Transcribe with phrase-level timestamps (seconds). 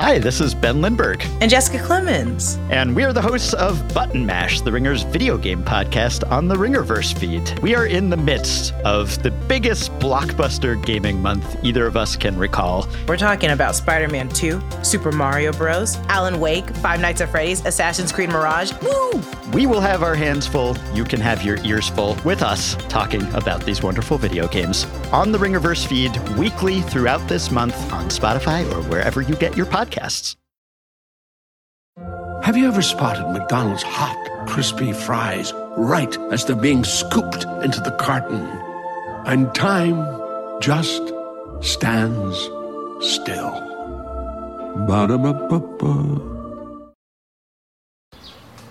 [0.00, 1.22] Hi, this is Ben Lindbergh.
[1.42, 2.58] And Jessica Clemens.
[2.70, 6.54] And we are the hosts of Button Mash, the Ringer's video game podcast on the
[6.54, 7.58] Ringerverse feed.
[7.60, 12.38] We are in the midst of the biggest blockbuster gaming month either of us can
[12.38, 12.88] recall.
[13.06, 17.62] We're talking about Spider Man 2, Super Mario Bros., Alan Wake, Five Nights at Freddy's,
[17.66, 18.72] Assassin's Creed Mirage.
[18.80, 19.22] Woo!
[19.52, 20.78] We will have our hands full.
[20.94, 25.32] You can have your ears full with us talking about these wonderful video games on
[25.32, 30.36] the Ringerverse feed weekly throughout this month on Spotify or wherever you get your podcasts.
[32.42, 34.16] Have you ever spotted McDonald's hot,
[34.48, 38.46] crispy fries right as they're being scooped into the carton?
[39.26, 40.06] And time
[40.60, 41.12] just
[41.60, 42.36] stands
[43.00, 43.66] still.
[44.86, 46.26] Ba-da-ba-ba-ba.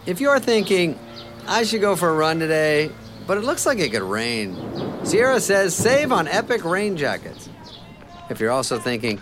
[0.05, 0.97] If you're thinking,
[1.47, 2.89] I should go for a run today,
[3.27, 4.57] but it looks like it could rain,
[5.03, 7.47] Sierra says save on epic rain jackets.
[8.29, 9.21] If you're also thinking,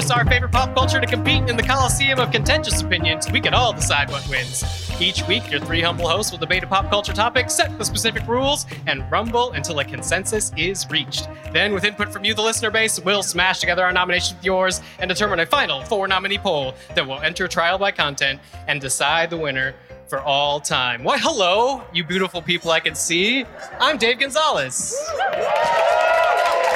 [0.00, 3.30] Force our favorite pop culture to compete in the coliseum of contentious opinions.
[3.30, 4.64] We can all decide what wins.
[4.98, 8.26] Each week, your three humble hosts will debate a pop culture topic, set the specific
[8.26, 11.28] rules, and rumble until a consensus is reached.
[11.52, 14.80] Then, with input from you, the listener base, we'll smash together our nominations with yours
[15.00, 19.28] and determine a final four nominee poll that will enter Trial by Content and decide
[19.28, 19.74] the winner
[20.08, 21.04] for all time.
[21.04, 23.44] Why, hello, you beautiful people I can see.
[23.78, 24.98] I'm Dave Gonzales.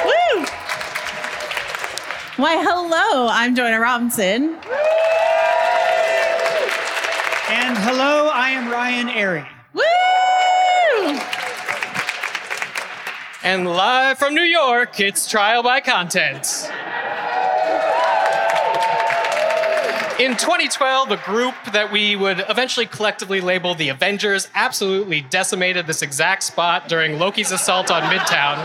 [0.05, 0.45] Woo!
[2.37, 4.55] Why, hello, I'm Joanna Robinson.
[7.49, 9.47] And hello, I am Ryan Arey.
[9.73, 9.81] Woo!
[13.41, 16.69] And live from New York, it's Trial by Content.
[20.19, 26.01] In 2012, a group that we would eventually collectively label the Avengers absolutely decimated this
[26.01, 28.57] exact spot during Loki's assault on Midtown,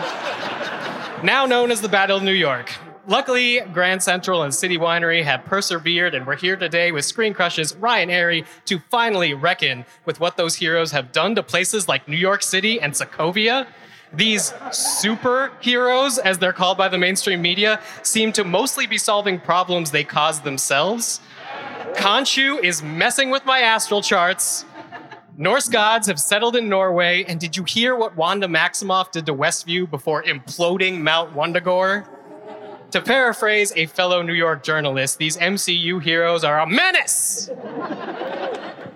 [1.23, 2.73] now known as the Battle of New York.
[3.07, 8.11] Luckily, Grand Central and City Winery have persevered, and we're here today with ScreenCrush's Ryan
[8.11, 12.43] Arey to finally reckon with what those heroes have done to places like New York
[12.43, 13.67] City and Sokovia.
[14.13, 19.91] These superheroes, as they're called by the mainstream media, seem to mostly be solving problems
[19.91, 21.21] they caused themselves.
[21.95, 24.67] Khonshu is messing with my astral charts.
[25.39, 29.35] Norse gods have settled in Norway, and did you hear what Wanda Maximoff did to
[29.35, 32.07] Westview before imploding Mount Wundagore?
[32.91, 37.49] To paraphrase a fellow New York journalist, these MCU heroes are a menace!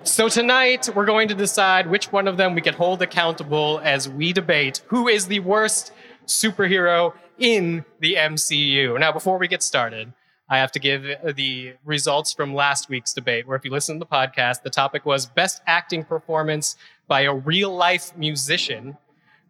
[0.03, 4.09] So tonight, we're going to decide which one of them we can hold accountable as
[4.09, 5.93] we debate who is the worst
[6.27, 8.99] superhero in the MCU.
[8.99, 10.13] Now, before we get started,
[10.49, 11.05] I have to give
[11.37, 15.07] the results from last week's debate, where if you listen to the podcast, the topic
[15.07, 16.75] was Best Acting Performance
[17.07, 18.97] by a Real Life Musician.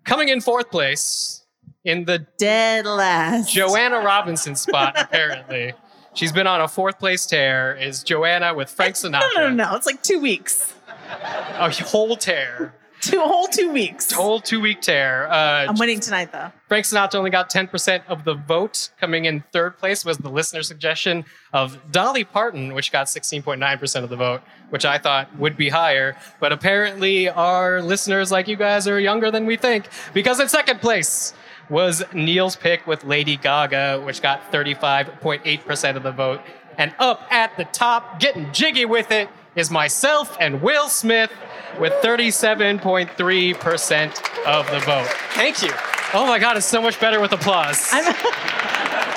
[0.04, 1.43] Coming in fourth place
[1.84, 3.52] in the Dead last.
[3.52, 5.74] Joanna Robinson spot, apparently.
[6.14, 9.20] She's been on a fourth place tear, is Joanna with Frank Sinatra.
[9.36, 9.76] No, no, no.
[9.76, 10.74] It's like two weeks.
[11.08, 12.74] A whole tear.
[13.00, 14.10] Two whole two weeks.
[14.12, 15.30] Whole two week tear.
[15.30, 16.50] Uh, I'm winning tonight, though.
[16.68, 18.88] Frank Sinatra only got 10% of the vote.
[18.98, 24.08] Coming in third place was the listener suggestion of Dolly Parton, which got 16.9% of
[24.08, 24.40] the vote,
[24.70, 26.16] which I thought would be higher.
[26.40, 30.80] But apparently, our listeners, like you guys, are younger than we think, because in second
[30.80, 31.34] place
[31.68, 36.40] was Neil's pick with Lady Gaga, which got 35.8% of the vote.
[36.76, 41.30] And up at the top, getting jiggy with it, is myself and Will Smith
[41.78, 45.06] with 37.3% of the vote.
[45.34, 45.70] Thank you.
[46.12, 47.88] Oh my God, it's so much better with applause.
[47.92, 48.04] I'm,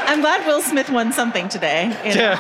[0.08, 1.88] I'm glad Will Smith won something today.
[2.06, 2.36] you know.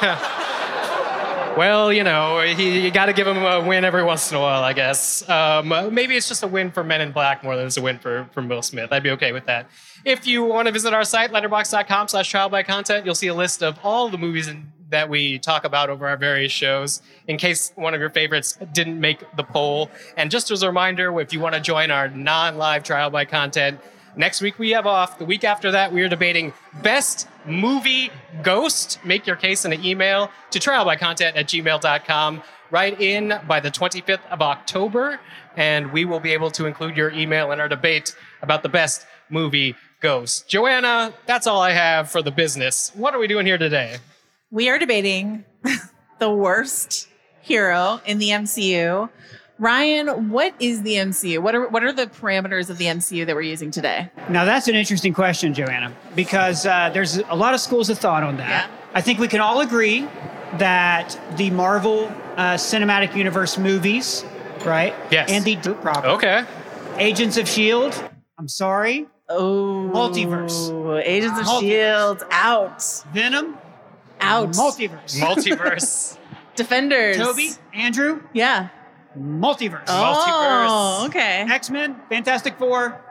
[1.57, 4.39] Well, you know, he, you got to give him a win every once in a
[4.39, 5.27] while, I guess.
[5.27, 7.97] Um, maybe it's just a win for Men in Black more than it's a win
[7.97, 8.91] for, for Will Smith.
[8.91, 9.67] I'd be okay with that.
[10.05, 13.33] If you want to visit our site, letterboxd.com slash trial by content, you'll see a
[13.33, 17.37] list of all the movies in, that we talk about over our various shows in
[17.37, 19.89] case one of your favorites didn't make the poll.
[20.15, 23.25] And just as a reminder, if you want to join our non live trial by
[23.25, 23.79] content,
[24.17, 25.19] Next week we have off.
[25.19, 28.09] The week after that, we are debating best movie
[28.41, 28.99] ghost.
[29.05, 32.41] Make your case in an email to trialbycontent at gmail.com.
[32.71, 35.19] Write in by the 25th of October,
[35.55, 39.05] and we will be able to include your email in our debate about the best
[39.29, 40.47] movie Ghost.
[40.47, 42.91] Joanna, that's all I have for the business.
[42.93, 43.97] What are we doing here today?
[44.51, 45.43] We are debating
[46.19, 47.07] the worst
[47.41, 49.09] hero in the MCU.
[49.59, 51.39] Ryan, what is the MCU?
[51.39, 54.09] What are what are the parameters of the MCU that we're using today?
[54.29, 58.23] Now that's an interesting question, Joanna, because uh, there's a lot of schools of thought
[58.23, 58.49] on that.
[58.69, 58.77] Yeah.
[58.93, 60.07] I think we can all agree
[60.57, 62.05] that the Marvel
[62.35, 64.23] uh, Cinematic Universe movies,
[64.63, 64.93] right?
[65.11, 65.29] Yes.
[65.31, 66.45] And the proper Okay.
[66.97, 67.93] Agents of Shield.
[68.39, 69.07] I'm sorry.
[69.29, 71.03] Oh, Multiverse.
[71.03, 71.59] Agents of Multiverse.
[71.61, 73.57] Shield out, Venom.
[74.21, 74.49] out.
[74.51, 75.19] Multiverse.
[75.19, 76.17] Multiverse.
[76.55, 77.17] Defenders.
[77.17, 77.49] Toby.
[77.73, 78.21] Andrew.
[78.33, 78.69] Yeah.
[79.17, 79.85] Multiverse.
[79.87, 81.45] Oh, okay.
[81.49, 81.95] X Men.
[82.09, 83.03] Fantastic Four.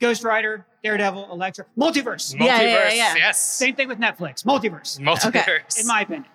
[0.00, 0.66] Ghost Rider.
[0.82, 1.32] Daredevil.
[1.32, 1.64] Elektra.
[1.78, 2.34] Multiverse.
[2.38, 2.96] Yeah, yeah, yeah, Multiverse.
[2.96, 3.14] yeah.
[3.16, 3.42] Yes.
[3.44, 4.44] Same thing with Netflix.
[4.44, 5.00] Multiverse.
[5.00, 5.80] Multiverse.
[5.80, 6.26] In my opinion.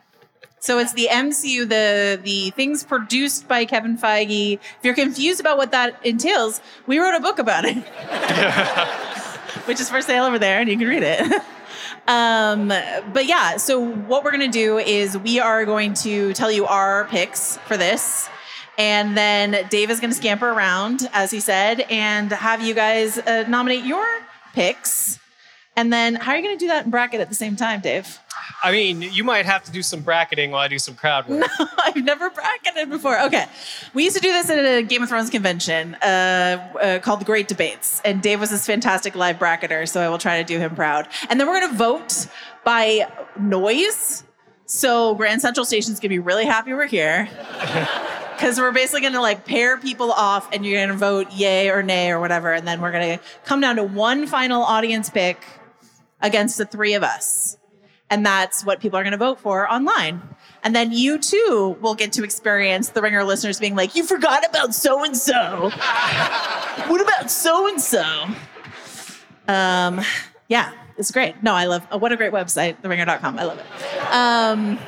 [0.61, 4.53] So it's the MCU, the the things produced by Kevin Feige.
[4.55, 7.77] If you're confused about what that entails, we wrote a book about it,
[9.67, 11.41] which is for sale over there, and you can read it.
[12.09, 16.65] um, but yeah, so what we're gonna do is we are going to tell you
[16.65, 18.27] our picks for this.
[18.79, 23.17] And then Dave is going to scamper around, as he said, and have you guys
[23.17, 24.05] uh, nominate your
[24.53, 25.19] picks.
[25.75, 27.81] And then, how are you going to do that in bracket at the same time,
[27.81, 28.19] Dave?
[28.63, 31.49] I mean, you might have to do some bracketing while I do some crowd work.
[31.59, 33.19] No, I've never bracketed before.
[33.21, 33.45] Okay.
[33.93, 36.05] We used to do this at a Game of Thrones convention uh,
[36.81, 38.01] uh, called the Great Debates.
[38.05, 41.07] And Dave was this fantastic live bracketer, so I will try to do him proud.
[41.29, 42.27] And then we're going to vote
[42.63, 44.23] by noise.
[44.65, 47.29] So Grand Central Station's going to be really happy we're here.
[48.39, 51.69] Because we're basically going to like pair people off and you're going to vote yay
[51.69, 52.53] or nay or whatever.
[52.53, 55.43] And then we're going to come down to one final audience pick
[56.21, 57.57] against the three of us.
[58.09, 60.21] And that's what people are going to vote for online.
[60.63, 64.47] And then you too will get to experience the Ringer listeners being like, you forgot
[64.49, 65.69] about so and so.
[66.87, 68.25] What about so and so?
[69.49, 70.01] Um,
[70.47, 71.43] yeah, it's great.
[71.43, 73.37] No, I love, oh, what a great website, theringer.com.
[73.37, 74.13] I love it.
[74.13, 74.79] Um,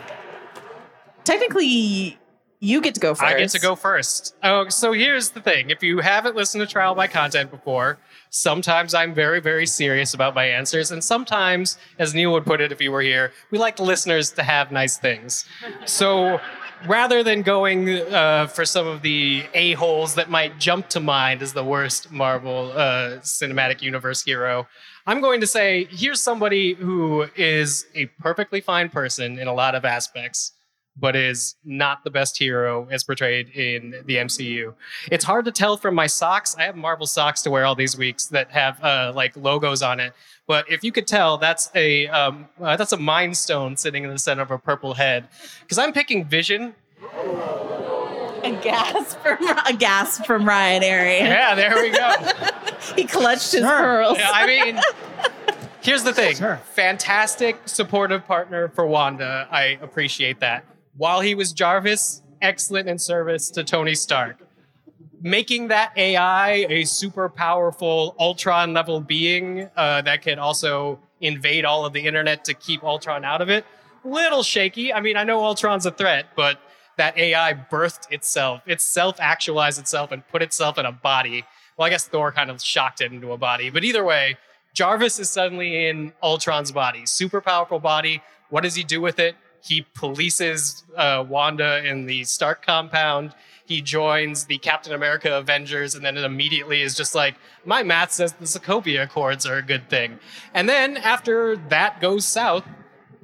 [1.24, 2.18] technically,
[2.64, 3.24] you get to go first.
[3.24, 4.36] I get to go first.
[4.44, 5.72] Oh, so here's the thing.
[5.72, 7.98] If you haven't listened to Trial by Content before,
[8.30, 10.92] sometimes I'm very, very serious about my answers.
[10.92, 14.44] And sometimes, as Neil would put it if he were here, we like listeners to
[14.44, 15.44] have nice things.
[15.86, 16.40] So
[16.88, 21.54] rather than going uh, for some of the a-holes that might jump to mind as
[21.54, 24.68] the worst Marvel uh, Cinematic Universe hero,
[25.08, 29.74] I'm going to say here's somebody who is a perfectly fine person in a lot
[29.74, 30.54] of aspects
[30.98, 34.74] but is not the best hero as portrayed in the MCU.
[35.12, 36.56] It's hard to tell from my socks.
[36.58, 40.00] I have Marvel socks to wear all these weeks that have uh, like logos on
[40.00, 40.14] it.
[40.48, 44.10] But if you could tell, that's a um, uh, that's a Mind Stone sitting in
[44.10, 45.28] the center of a purple head.
[45.62, 46.76] Because I'm picking Vision.
[48.44, 49.38] A gasp from,
[49.68, 51.20] a gasp from Ryan Arey.
[51.20, 52.16] Yeah, there we go.
[52.96, 53.70] He clutched his Sure.
[53.80, 54.18] pearls.
[54.18, 54.80] Yeah, I mean,
[55.82, 56.60] here's the thing Sure.
[56.74, 59.48] fantastic supportive partner for Wanda.
[59.52, 60.66] I appreciate that.
[60.98, 64.38] While he was Jarvis, excellent in service to Tony Stark.
[65.22, 71.86] Making that AI a super powerful Ultron level being uh, that can also invade all
[71.86, 73.66] of the internet to keep Ultron out of it,
[74.04, 74.92] little shaky.
[74.92, 76.60] I mean, I know Ultron's a threat, but
[76.98, 81.46] that AI birthed itself, it self actualized itself and put itself in a body.
[81.78, 83.70] Well, I guess Thor kind of shocked it into a body.
[83.70, 84.38] But either way,
[84.74, 88.22] Jarvis is suddenly in Ultron's body, super powerful body.
[88.50, 89.36] What does he do with it?
[89.62, 93.34] He polices uh, Wanda in the Stark compound.
[93.66, 98.12] He joins the Captain America Avengers, and then it immediately is just like, my math
[98.12, 100.20] says the Sokovia Accords are a good thing.
[100.54, 102.66] And then after that goes south,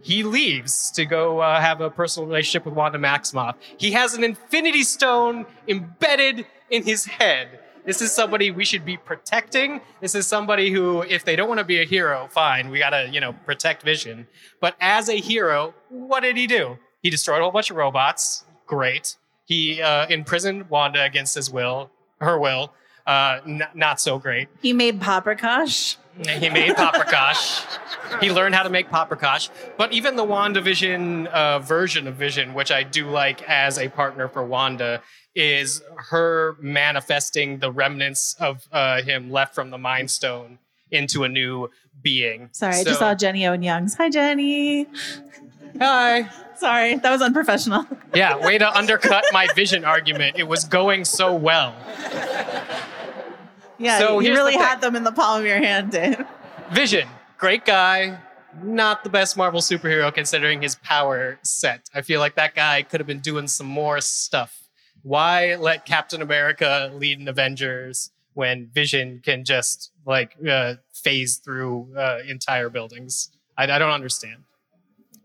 [0.01, 3.56] he leaves to go uh, have a personal relationship with Wanda Maximoff.
[3.77, 7.57] He has an Infinity Stone embedded in his head.
[7.88, 9.79] This is somebody we should be protecting.
[10.01, 13.08] This is somebody who, if they don't want to be a hero, fine, we gotta,
[13.10, 14.27] you know, protect Vision.
[14.60, 16.79] But as a hero, what did he do?
[17.01, 18.44] He destroyed a whole bunch of robots.
[18.65, 19.15] Great.
[19.46, 21.89] He uh, imprisoned Wanda against his will,
[22.20, 22.74] her will.
[23.06, 24.50] Uh, n- not so great.
[24.62, 25.96] He made paprikash.
[26.25, 27.63] He made Paprikash.
[28.22, 29.50] he learned how to make Paprikash.
[29.77, 34.27] But even the WandaVision uh, version of Vision, which I do like as a partner
[34.27, 35.01] for Wanda,
[35.38, 40.58] is her manifesting the remnants of uh, him left from the Mind Stone
[40.89, 41.70] into a new
[42.01, 42.50] being.
[42.53, 43.94] Sorry, I just saw Jenny Owen Youngs.
[43.96, 44.88] Hi, Jenny.
[45.79, 46.27] Hi.
[46.56, 47.86] Sorry, that was unprofessional.
[48.15, 50.38] Yeah, way to undercut my Vision argument.
[50.39, 51.75] It was going so well.
[53.77, 56.25] Yeah, So you here's the really had them in the palm of your hand, Dave.
[56.72, 58.17] Vision, great guy.
[58.63, 61.89] Not the best Marvel superhero considering his power set.
[61.94, 64.66] I feel like that guy could have been doing some more stuff.
[65.08, 71.88] Why let Captain America lead an Avengers when Vision can just like uh, phase through
[71.98, 73.32] uh, entire buildings.
[73.58, 74.44] I, I don't understand.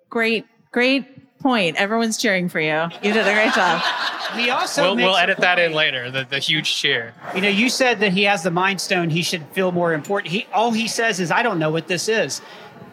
[0.08, 1.76] Great, great point.
[1.76, 2.88] Everyone's cheering for you.
[3.02, 3.82] You did a great job.
[4.32, 6.10] He also We'll, we'll edit that in later.
[6.10, 7.12] The, the huge cheer.
[7.34, 9.10] You know, you said that he has the Mind Stone.
[9.10, 10.32] He should feel more important.
[10.32, 12.40] He all he says is, "I don't know what this is."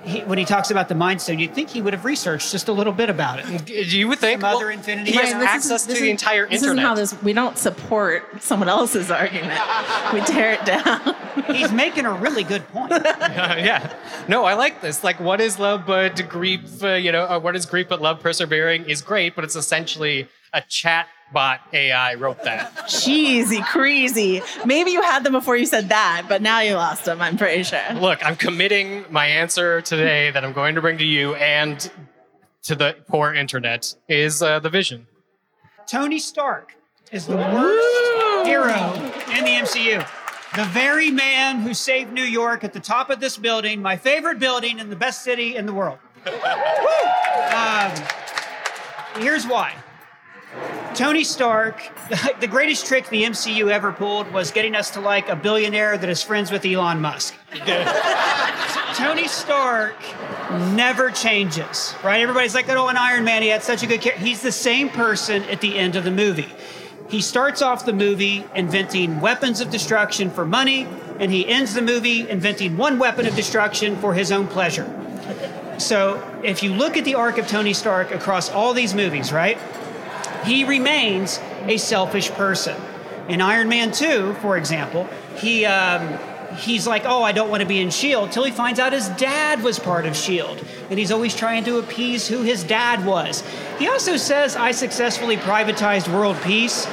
[0.03, 2.69] He, when he talks about the Mind Stone, you'd think he would have researched just
[2.69, 3.69] a little bit about it.
[3.69, 6.05] You would think Some other well, infinity he has Right, access isn't- to this the
[6.05, 6.83] is- entire this internet.
[6.83, 7.21] Isn't how this.
[7.23, 9.59] We don't support someone else's argument.
[10.13, 11.15] We tear it down.
[11.53, 12.91] He's making a really good point.
[13.05, 13.93] yeah.
[14.27, 15.03] No, I like this.
[15.03, 16.81] Like, what is love but grief?
[16.83, 20.27] Uh, you know, uh, what is grief but love persevering is great, but it's essentially
[20.53, 22.87] a chat bot AI wrote that.
[22.87, 24.41] Cheesy, crazy.
[24.65, 27.21] Maybe you had them before you said that, but now you lost them.
[27.21, 27.81] I'm pretty sure.
[27.95, 31.89] Look, I'm committing my answer today that I'm going to bring to you and
[32.63, 35.07] to the poor internet is uh, the vision.
[35.87, 36.75] Tony Stark
[37.11, 38.93] is the worst hero
[39.35, 40.07] in the MCU.
[40.55, 44.39] The very man who saved New York at the top of this building, my favorite
[44.39, 45.99] building in the best city in the world.
[46.25, 46.33] Woo!
[47.55, 47.91] Um,
[49.21, 49.75] here's why.
[50.95, 51.91] Tony Stark,
[52.39, 56.09] the greatest trick the MCU ever pulled was getting us to like a billionaire that
[56.09, 57.35] is friends with Elon Musk.
[58.95, 59.95] Tony Stark
[60.73, 62.21] never changes, right?
[62.21, 64.23] Everybody's like, oh, an Iron Man, he had such a good character.
[64.25, 66.49] He's the same person at the end of the movie.
[67.09, 70.87] He starts off the movie inventing weapons of destruction for money,
[71.19, 74.87] and he ends the movie inventing one weapon of destruction for his own pleasure.
[75.79, 79.57] So if you look at the arc of Tony Stark across all these movies, right?
[80.43, 82.79] He remains a selfish person.
[83.27, 86.17] In Iron Man 2, for example, he um,
[86.55, 89.09] he's like, oh, I don't want to be in Shield, till he finds out his
[89.09, 93.43] dad was part of Shield, and he's always trying to appease who his dad was.
[93.77, 96.87] He also says, I successfully privatized world peace.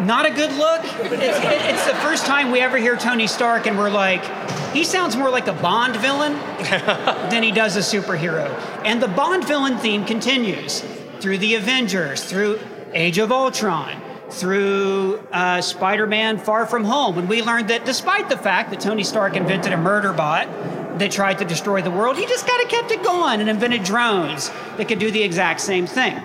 [0.00, 0.80] Not a good look.
[0.82, 4.24] It's, it's the first time we ever hear Tony Stark, and we're like,
[4.72, 6.32] he sounds more like a Bond villain
[7.30, 8.48] than he does a superhero.
[8.84, 10.82] And the Bond villain theme continues
[11.20, 12.58] through the Avengers, through
[12.92, 14.00] Age of Ultron,
[14.30, 18.80] through uh, Spider Man Far From Home, when we learned that despite the fact that
[18.80, 20.46] Tony Stark invented a murder bot
[20.98, 23.84] that tried to destroy the world, he just kind of kept it going and invented
[23.84, 26.20] drones that could do the exact same thing.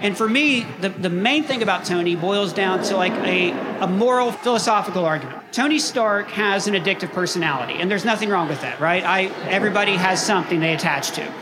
[0.00, 3.50] And for me, the, the main thing about Tony boils down to like a,
[3.80, 5.42] a moral philosophical argument.
[5.52, 9.02] Tony Stark has an addictive personality, and there's nothing wrong with that, right?
[9.04, 11.32] I, everybody has something they attach to.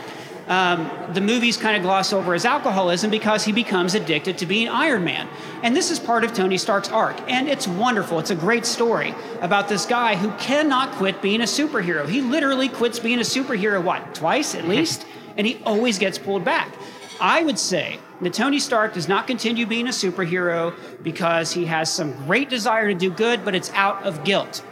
[0.47, 4.69] Um, the movies kind of gloss over his alcoholism because he becomes addicted to being
[4.69, 5.27] Iron Man.
[5.61, 7.17] And this is part of Tony Stark's arc.
[7.29, 8.19] And it's wonderful.
[8.19, 12.07] It's a great story about this guy who cannot quit being a superhero.
[12.07, 15.05] He literally quits being a superhero, what, twice at least?
[15.35, 16.73] And he always gets pulled back.
[17.19, 20.73] I would say that Tony Stark does not continue being a superhero
[21.03, 24.63] because he has some great desire to do good, but it's out of guilt.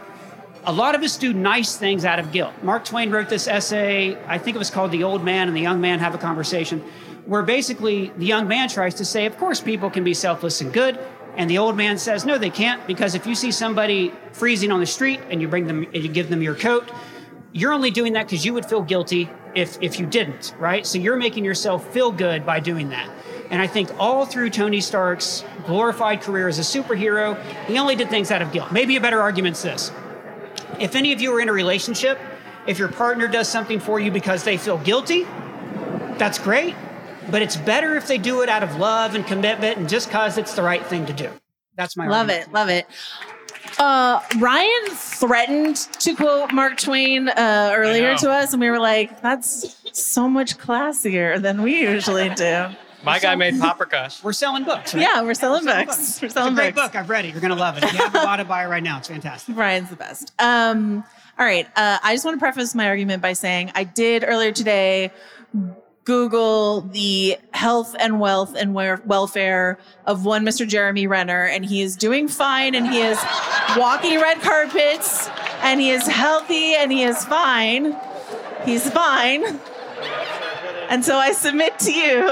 [0.68, 2.52] A lot of us do nice things out of guilt.
[2.60, 5.60] Mark Twain wrote this essay, I think it was called The Old Man and the
[5.60, 6.82] Young Man Have a Conversation,
[7.24, 10.72] where basically the young man tries to say, of course, people can be selfless and
[10.72, 10.98] good.
[11.36, 14.80] And the old man says, no, they can't, because if you see somebody freezing on
[14.80, 16.90] the street and you bring them and you give them your coat,
[17.52, 20.84] you're only doing that because you would feel guilty if, if you didn't, right?
[20.84, 23.08] So you're making yourself feel good by doing that.
[23.50, 28.10] And I think all through Tony Stark's glorified career as a superhero, he only did
[28.10, 28.72] things out of guilt.
[28.72, 29.92] Maybe a better argument's this.
[30.80, 32.18] If any of you are in a relationship,
[32.66, 35.24] if your partner does something for you because they feel guilty,
[36.18, 36.74] that's great.
[37.30, 40.38] But it's better if they do it out of love and commitment and just because
[40.38, 41.30] it's the right thing to do.
[41.76, 42.48] That's my Love argument.
[42.48, 42.86] it, love it.
[43.78, 49.20] Uh, Ryan threatened to quote Mark Twain uh, earlier to us, and we were like,
[49.20, 52.68] "That's so much classier than we usually do."
[53.06, 54.10] My guy made paprika.
[54.22, 54.92] We're selling books.
[54.94, 55.02] Right?
[55.02, 56.20] Yeah, we're selling Selling books.
[56.20, 56.88] We're selling It's a selling great books.
[56.88, 56.96] book.
[56.96, 57.32] I've read it.
[57.32, 57.84] You're going to love it.
[57.84, 58.98] If you have a lot to buy it right now.
[58.98, 59.54] It's fantastic.
[59.54, 60.32] Brian's the best.
[60.38, 61.04] Um,
[61.38, 61.66] all right.
[61.76, 65.10] Uh, I just want to preface my argument by saying I did earlier today
[66.04, 70.66] Google the health and wealth and wer- welfare of one Mr.
[70.66, 73.18] Jeremy Renner, and he is doing fine, and he is
[73.76, 75.28] walking red carpets,
[75.62, 77.96] and he is healthy, and he is fine.
[78.64, 79.58] He's fine.
[80.88, 82.30] And so I submit to you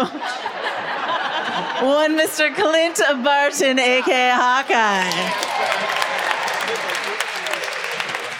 [1.82, 2.54] one Mr.
[2.54, 5.10] Clint Barton, aka Hawkeye.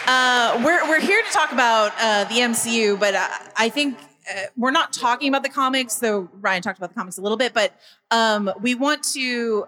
[0.07, 3.27] Uh, we're we're here to talk about uh, the MCU, but uh,
[3.57, 3.97] I think
[4.29, 5.95] uh, we're not talking about the comics.
[5.95, 7.73] Though Ryan talked about the comics a little bit, but
[8.11, 9.65] um, we want to.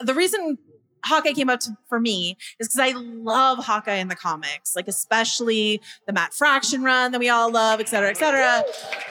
[0.00, 0.58] The reason
[1.04, 4.88] Hawkeye came up to, for me is because I love Hawkeye in the comics, like
[4.88, 8.64] especially the Matt Fraction run that we all love, et cetera, et cetera.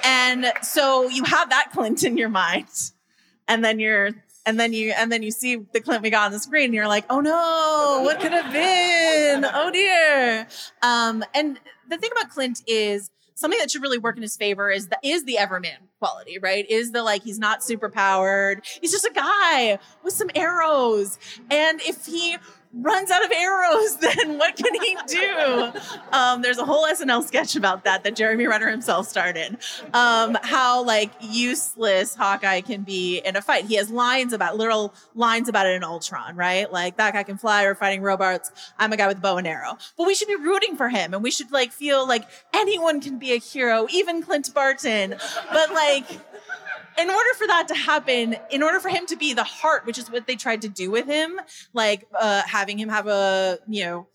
[0.03, 2.67] And so you have that Clint in your mind,
[3.47, 4.11] and then you're
[4.45, 6.73] and then you and then you see the Clint we got on the screen, and
[6.73, 9.45] you're like, oh no, what could have been?
[9.45, 10.47] Oh dear.
[10.81, 11.59] Um, and
[11.89, 14.97] the thing about Clint is something that should really work in his favor is the
[15.03, 16.69] is the Everman quality, right?
[16.69, 18.63] Is the like he's not super powered.
[18.81, 21.19] He's just a guy with some arrows.
[21.49, 22.37] And if he
[22.75, 25.71] runs out of arrows, then what can he do?
[26.11, 29.57] Um, there's a whole SNL sketch about that that Jeremy Renner himself started.
[29.93, 33.65] Um, how like useless Hawkeye can be in a fight.
[33.65, 36.71] He has lines about literal lines about it in Ultron, right?
[36.71, 37.63] Like that guy can fly.
[37.63, 38.51] We're fighting robots.
[38.77, 39.77] I'm a guy with a bow and arrow.
[39.97, 43.17] But we should be rooting for him, and we should like feel like anyone can
[43.17, 45.15] be a hero, even Clint Barton.
[45.51, 46.05] But like
[46.97, 49.97] in order for that to happen, in order for him to be the heart, which
[49.97, 51.39] is what they tried to do with him,
[51.73, 54.07] like uh, having him have a, you know,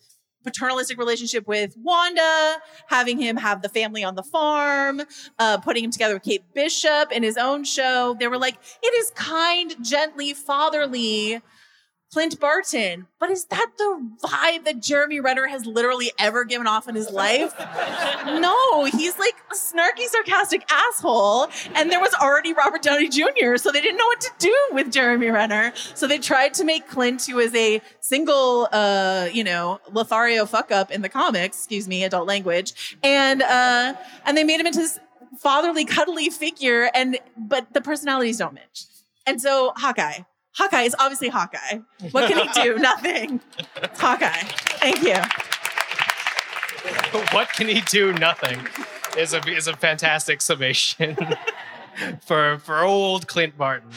[0.42, 2.56] paternalistic relationship with Wanda,
[2.86, 5.02] having him have the family on the farm,
[5.38, 8.16] uh, putting him together with Kate Bishop in his own show.
[8.18, 11.42] They were like, it is kind, gently, fatherly
[12.12, 13.06] Clint Barton.
[13.20, 17.10] But is that the vibe that Jeremy Renner has literally ever given off in his
[17.10, 17.54] life?
[18.26, 21.48] no, he's like a snarky, sarcastic asshole.
[21.74, 24.90] And there was already Robert Downey Jr., so they didn't know what to do with
[24.90, 25.72] Jeremy Renner.
[25.94, 30.72] So they tried to make Clint, who is a single, uh, you know, Lothario fuck
[30.72, 34.80] up in the comics, excuse me, adult language, and uh, and they made him into
[34.80, 34.98] this
[35.38, 38.86] fatherly, cuddly figure, and but the personalities don't match.
[39.26, 40.20] And so Hawkeye,
[40.54, 41.80] Hawkeye is obviously Hawkeye.
[42.10, 42.78] What can he do?
[42.78, 43.40] Nothing.
[43.76, 44.42] It's Hawkeye.
[44.80, 45.16] Thank you.
[47.32, 48.12] what can he do?
[48.14, 48.66] Nothing.
[49.18, 51.16] Is a is a fantastic summation
[52.20, 53.90] for for old Clint Barton.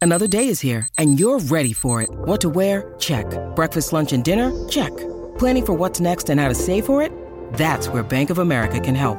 [0.00, 2.10] Another day is here, and you're ready for it.
[2.10, 2.94] What to wear?
[2.98, 3.26] Check.
[3.54, 4.50] Breakfast, lunch, and dinner?
[4.68, 4.90] Check.
[5.38, 7.12] Planning for what's next and how to save for it?
[7.54, 9.18] That's where Bank of America can help.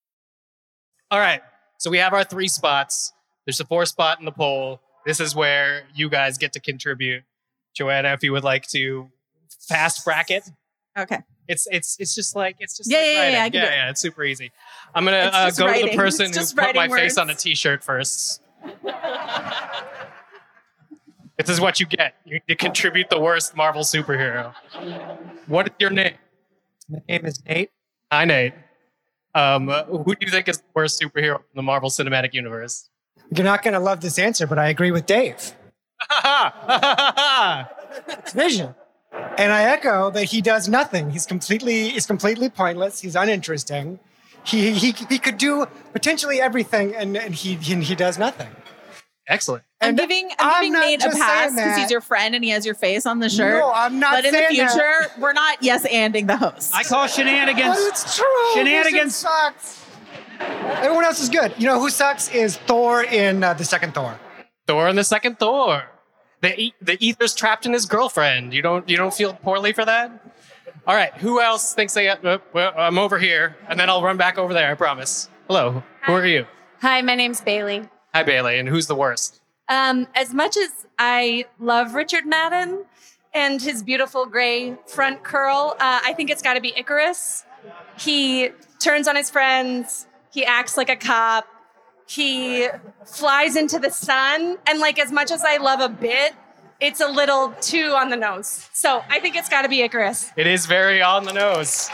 [1.11, 1.41] All right.
[1.77, 3.13] So we have our three spots.
[3.45, 4.79] There's a four spot in the poll.
[5.05, 7.23] This is where you guys get to contribute.
[7.75, 9.09] Joanna, if you would like to
[9.67, 10.49] fast bracket.
[10.97, 11.19] Okay.
[11.47, 13.53] It's it's it's just like it's just Yeah, like yeah, yeah, writing.
[13.61, 14.51] yeah, I yeah, yeah, it's super easy.
[14.95, 17.27] I'm gonna uh, just go to the person It's who put my writing face on
[17.29, 17.43] a words.
[17.43, 18.41] T-shirt first.
[21.37, 22.15] this is what you get.
[22.25, 24.53] You, you contribute the worst Marvel superhero.
[25.47, 26.13] What is your name?
[26.89, 27.71] My name is Nate.
[28.11, 28.53] Hi, Nate.
[29.33, 32.89] Um, who do you think is the worst superhero in the Marvel Cinematic Universe?
[33.33, 35.53] You're not going to love this answer, but I agree with Dave.
[38.07, 38.73] It's Vision.
[39.37, 41.09] And I echo that he does nothing.
[41.09, 43.01] He's completely he's completely pointless.
[43.01, 43.99] He's uninteresting.
[44.45, 48.47] He he, he could do potentially everything and, and he, he he does nothing.
[49.27, 49.63] Excellent.
[49.79, 52.65] I'm giving I'm, I'm giving Nate a pass because he's your friend and he has
[52.65, 53.59] your face on the shirt.
[53.59, 54.71] No, I'm not But in the saying that.
[54.71, 56.73] future, we're not yes anding the host.
[56.75, 57.75] I call shenanigans.
[57.75, 58.25] But it's true.
[58.53, 58.93] Shenanigans.
[58.93, 59.85] Vision sucks.
[60.39, 61.53] Everyone else is good.
[61.57, 64.19] You know who sucks is Thor in uh, the second Thor.
[64.67, 65.83] Thor in the second Thor.
[66.41, 68.53] The e- the ether's trapped in his girlfriend.
[68.53, 70.11] You don't you don't feel poorly for that?
[70.87, 71.13] All right.
[71.17, 72.09] Who else thinks they?
[72.09, 74.71] Uh, well, I'm over here, and then I'll run back over there.
[74.71, 75.29] I promise.
[75.47, 75.83] Hello.
[76.07, 76.45] Who are you?
[76.81, 77.87] Hi, my name's Bailey.
[78.13, 78.59] Hi, Bailey.
[78.59, 79.39] And who's the worst?
[79.69, 80.69] Um, as much as
[80.99, 82.83] I love Richard Madden
[83.33, 87.45] and his beautiful gray front curl, uh, I think it's got to be Ikaris.
[87.97, 90.07] He turns on his friends.
[90.33, 91.47] He acts like a cop.
[92.05, 92.67] He
[93.05, 94.57] flies into the sun.
[94.67, 96.33] And like as much as I love a bit,
[96.81, 98.67] it's a little too on the nose.
[98.73, 100.33] So I think it's got to be Ikaris.
[100.35, 101.89] It is very on the nose.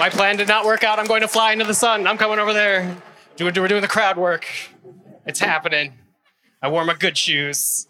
[0.00, 0.98] My plan did not work out.
[0.98, 2.08] I'm going to fly into the sun.
[2.08, 2.96] I'm coming over there.
[3.40, 4.46] We're doing the crowd work.
[5.24, 5.92] It's happening.
[6.60, 7.86] I wore my good shoes.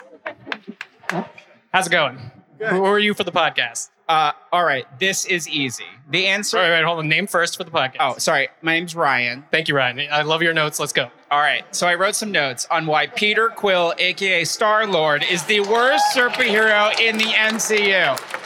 [1.72, 2.18] How's it going?
[2.58, 3.88] Who are you for the podcast?
[4.08, 5.84] Uh, all right, this is easy.
[6.10, 6.58] The answer.
[6.58, 7.08] Wait, wait, hold on.
[7.08, 7.96] Name first for the podcast.
[8.00, 8.48] Oh, sorry.
[8.62, 9.44] My name's Ryan.
[9.50, 10.08] Thank you, Ryan.
[10.10, 10.80] I love your notes.
[10.80, 11.10] Let's go.
[11.30, 15.44] All right, so I wrote some notes on why Peter Quill, aka Star Lord, is
[15.44, 18.37] the worst superhero in the MCU.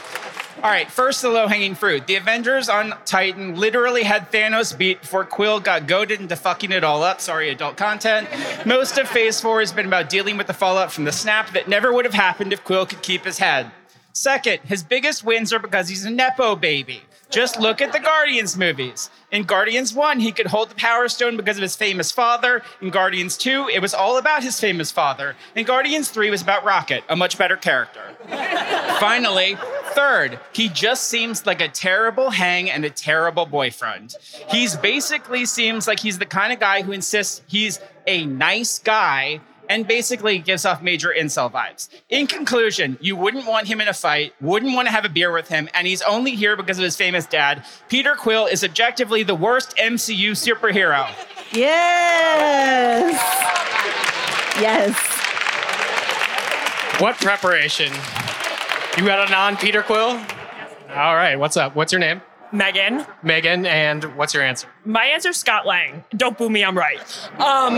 [0.63, 2.07] All right, first the low hanging fruit.
[2.07, 6.85] The Avengers on Titan literally had Thanos beat before Quill got goaded into fucking it
[6.85, 7.19] all up.
[7.19, 8.29] Sorry, adult content.
[8.65, 11.67] Most of Phase 4 has been about dealing with the fallout from the snap that
[11.67, 13.71] never would have happened if Quill could keep his head.
[14.13, 17.01] Second, his biggest wins are because he's a Nepo baby.
[17.33, 19.09] Just look at the Guardians movies.
[19.31, 22.61] In Guardians 1, he could hold the Power Stone because of his famous father.
[22.79, 25.35] In Guardians 2, it was all about his famous father.
[25.55, 28.01] In Guardians 3 was about Rocket, a much better character.
[28.99, 29.57] Finally,
[29.95, 34.15] third, he just seems like a terrible hang and a terrible boyfriend.
[34.49, 39.41] He's basically seems like he's the kind of guy who insists he's a nice guy
[39.73, 41.89] and basically gives off major incel vibes.
[42.09, 45.31] In conclusion, you wouldn't want him in a fight, wouldn't want to have a beer
[45.31, 47.65] with him, and he's only here because of his famous dad.
[47.89, 51.09] Peter Quill is objectively the worst MCU superhero.
[51.51, 53.19] Yes.
[54.61, 54.95] Yes.
[57.01, 57.91] What preparation?
[58.95, 60.21] You got a non Peter Quill?
[60.93, 61.75] All right, what's up?
[61.75, 62.21] What's your name?
[62.53, 63.05] Megan.
[63.23, 64.67] Megan, and what's your answer?
[64.85, 66.03] My answer's Scott Lang.
[66.15, 66.99] Don't boo me, I'm right.
[67.39, 67.73] Um,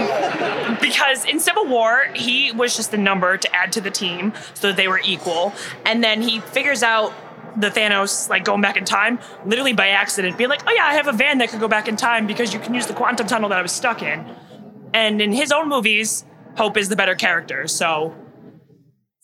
[0.81, 4.67] because in Civil War, he was just a number to add to the team so
[4.67, 5.53] that they were equal.
[5.85, 7.13] And then he figures out
[7.57, 10.93] the Thanos, like going back in time, literally by accident, being like, oh yeah, I
[10.93, 13.27] have a van that could go back in time because you can use the quantum
[13.27, 14.25] tunnel that I was stuck in.
[14.93, 16.25] And in his own movies,
[16.57, 17.67] Hope is the better character.
[17.67, 18.13] So,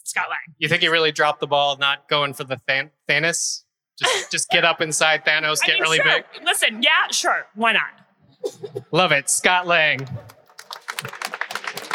[0.03, 0.55] Scott Lang.
[0.57, 3.63] You think he really dropped the ball not going for the Than- Thanos?
[4.01, 6.05] Just, just get up inside Thanos, I get mean, really sure.
[6.05, 6.43] big.
[6.43, 7.45] Listen, yeah, sure.
[7.55, 8.85] Why not?
[8.91, 9.29] Love it.
[9.29, 10.07] Scott Lang.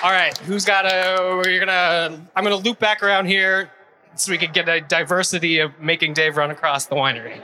[0.02, 1.42] All right, who's got a?
[1.44, 2.28] We're gonna.
[2.36, 3.70] I'm gonna loop back around here
[4.14, 7.40] so we could get a diversity of making Dave run across the winery.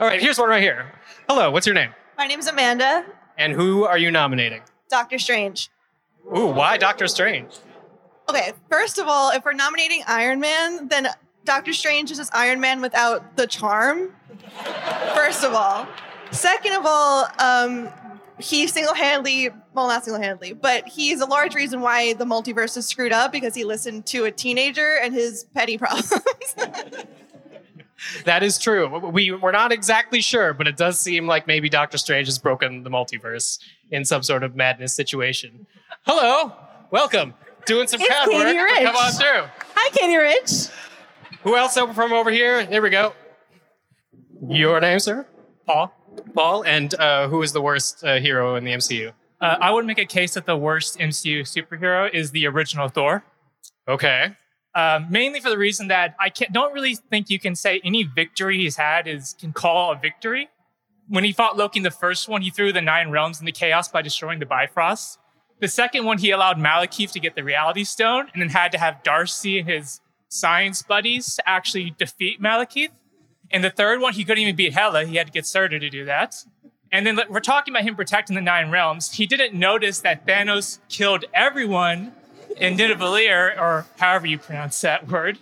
[0.00, 0.92] All right, here's one right here.
[1.28, 1.94] Hello, what's your name?
[2.16, 3.04] My name's Amanda.
[3.38, 4.62] And who are you nominating?
[4.90, 5.70] Doctor Strange.
[6.36, 7.56] Ooh, why Doctor Strange?
[8.28, 11.08] Okay, first of all, if we're nominating Iron Man, then
[11.48, 14.14] Doctor Strange is just Iron Man without the charm.
[15.14, 15.88] First of all.
[16.30, 17.88] Second of all, um,
[18.38, 23.12] he single-handedly, well, not single-handedly, but he's a large reason why the multiverse is screwed
[23.12, 26.12] up because he listened to a teenager and his petty problems.
[28.24, 29.10] That is true.
[29.10, 32.84] We we're not exactly sure, but it does seem like maybe Doctor Strange has broken
[32.84, 33.58] the multiverse
[33.90, 35.66] in some sort of madness situation.
[36.06, 36.52] Hello,
[36.92, 37.34] welcome.
[37.66, 38.46] Doing some It's crowd work.
[38.46, 38.84] Katie but Rich.
[38.84, 39.50] Come on through.
[39.74, 40.68] Hi, Katie Rich.
[41.42, 42.64] Who else over from over here?
[42.64, 43.12] There we go.
[44.48, 45.26] Your name, sir?
[45.66, 45.92] Paul.
[46.34, 49.12] Paul, and uh, who is the worst uh, hero in the MCU?
[49.40, 53.24] Uh, I would make a case that the worst MCU superhero is the original Thor.
[53.86, 54.34] Okay.
[54.74, 58.02] Um, mainly for the reason that I can't, don't really think you can say any
[58.02, 60.48] victory he's had is can call a victory.
[61.08, 63.88] When he fought Loki in the first one, he threw the nine realms into chaos
[63.88, 65.18] by destroying the Bifrost.
[65.60, 68.78] The second one, he allowed Malekith to get the Reality Stone, and then had to
[68.78, 72.90] have Darcy and his science buddies to actually defeat Malekith.
[73.50, 75.04] And the third one, he couldn't even beat Hela.
[75.04, 76.44] He had to get Surtur to do that.
[76.92, 79.12] And then we're talking about him protecting the Nine Realms.
[79.12, 82.12] He didn't notice that Thanos killed everyone
[82.56, 85.38] in Nidavellir, or however you pronounce that word.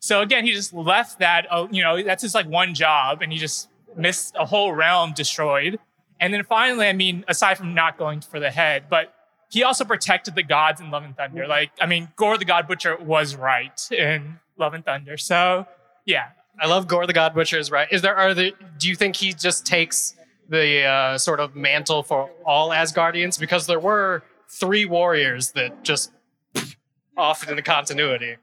[0.00, 1.46] So again, he just left that.
[1.50, 5.12] Oh, you know, that's his like one job, and he just missed a whole realm
[5.12, 5.78] destroyed.
[6.20, 9.14] And then finally, I mean, aside from not going for the head, but
[9.50, 11.46] he also protected the gods in Love and Thunder.
[11.46, 15.16] Like, I mean, Gorr the God Butcher was right in Love and Thunder.
[15.16, 15.66] So
[16.04, 16.28] yeah,
[16.60, 17.88] I love Gorr the God Butcher is right.
[17.90, 20.14] Is there are the do you think he just takes
[20.48, 23.38] the uh, sort of mantle for all Asgardians?
[23.38, 26.12] Because there were three warriors that just
[27.16, 28.36] off in the continuity.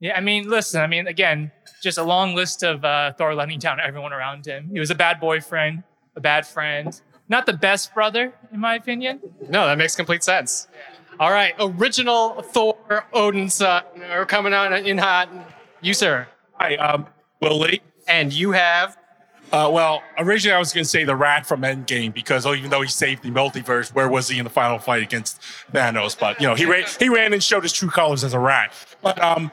[0.00, 1.50] Yeah, I mean, listen, I mean, again,
[1.82, 4.68] just a long list of uh, Thor letting down everyone around him.
[4.72, 5.82] He was a bad boyfriend,
[6.16, 9.20] a bad friend, not the best brother, in my opinion.
[9.48, 10.68] No, that makes complete sense.
[11.20, 15.28] All right, original Thor Odin's son are coming out in hot.
[15.80, 16.26] You, sir.
[16.54, 17.06] Hi, um,
[17.40, 17.80] Will Lee.
[18.08, 18.96] And you have?
[19.52, 22.70] Uh, well, originally I was going to say the rat from Endgame because oh, even
[22.70, 25.40] though he saved the multiverse, where was he in the final fight against
[25.72, 26.18] Thanos?
[26.18, 28.72] But you know, he ran, he ran and showed his true colors as a rat.
[29.00, 29.52] But um,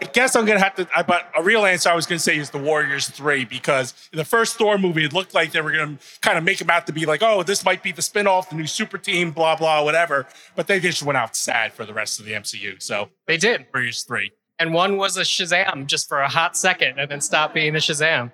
[0.00, 0.88] I guess I'm going to have to.
[0.94, 3.94] I, but a real answer I was going to say is the Warriors Three because
[4.12, 6.60] in the first Thor movie, it looked like they were going to kind of make
[6.60, 9.30] him out to be like, oh, this might be the spinoff, the new super team,
[9.30, 10.26] blah blah, whatever.
[10.54, 12.82] But they just went out sad for the rest of the MCU.
[12.82, 13.66] So They did.
[13.72, 14.32] Warriors Three.
[14.58, 17.78] And one was a Shazam just for a hot second and then stopped being a
[17.78, 18.32] Shazam.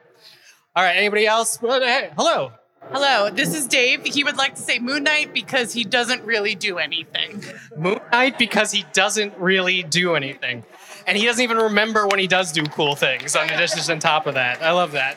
[0.74, 1.60] All right, anybody else?
[1.60, 2.52] Well, Hey, hello.
[2.90, 4.04] Hello, this is Dave.
[4.04, 7.42] He would like to say Moon Knight because he doesn't really do anything.
[7.76, 10.64] Moon Knight because he doesn't really do anything.
[11.06, 14.26] And he doesn't even remember when he does do cool things on addition on top
[14.26, 14.62] of that.
[14.62, 15.16] I love that.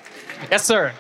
[0.52, 0.94] Yes, sir.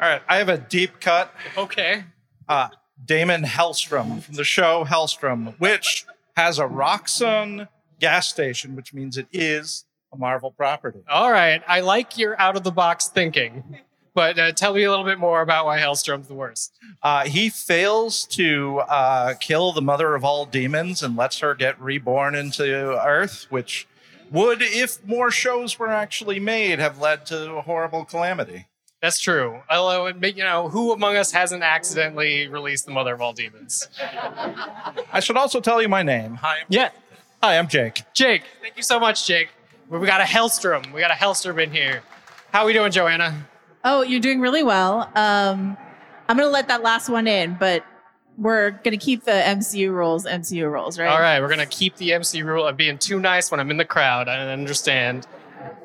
[0.00, 1.32] All right, I have a deep cut.
[1.56, 2.04] Okay.
[2.48, 2.68] Uh,
[3.04, 7.68] Damon Hellstrom from the show Hellstrom, which has a Roxxon
[8.00, 11.02] gas station, which means it is a Marvel property.
[11.08, 13.78] All right, I like your out of the box thinking,
[14.14, 16.76] but uh, tell me a little bit more about why Hellstrom's the worst.
[17.02, 21.80] Uh, he fails to uh, kill the mother of all demons and lets her get
[21.80, 22.64] reborn into
[23.06, 23.86] Earth, which
[24.32, 28.66] would, if more shows were actually made, have led to a horrible calamity.
[29.00, 29.60] That's true.
[29.68, 33.88] Although, you know, who among us hasn't accidentally released the mother of all demons?
[35.12, 36.36] I should also tell you my name.
[36.36, 36.58] Hi.
[36.68, 36.90] Yeah.
[37.42, 38.02] Hi, I'm Jake.
[38.14, 39.48] Jake, thank you so much, Jake.
[39.88, 40.92] We got a Hellstrom.
[40.92, 42.02] We got a Hellstrom in here.
[42.52, 43.48] How are we doing, Joanna?
[43.84, 45.10] Oh, you're doing really well.
[45.16, 45.76] Um,
[46.28, 47.84] I'm gonna let that last one in, but
[48.38, 50.26] we're gonna keep the MCU rules.
[50.26, 51.08] MCU rules, right?
[51.08, 53.76] All right, we're gonna keep the MCU rule of being too nice when I'm in
[53.76, 54.28] the crowd.
[54.28, 55.26] I understand.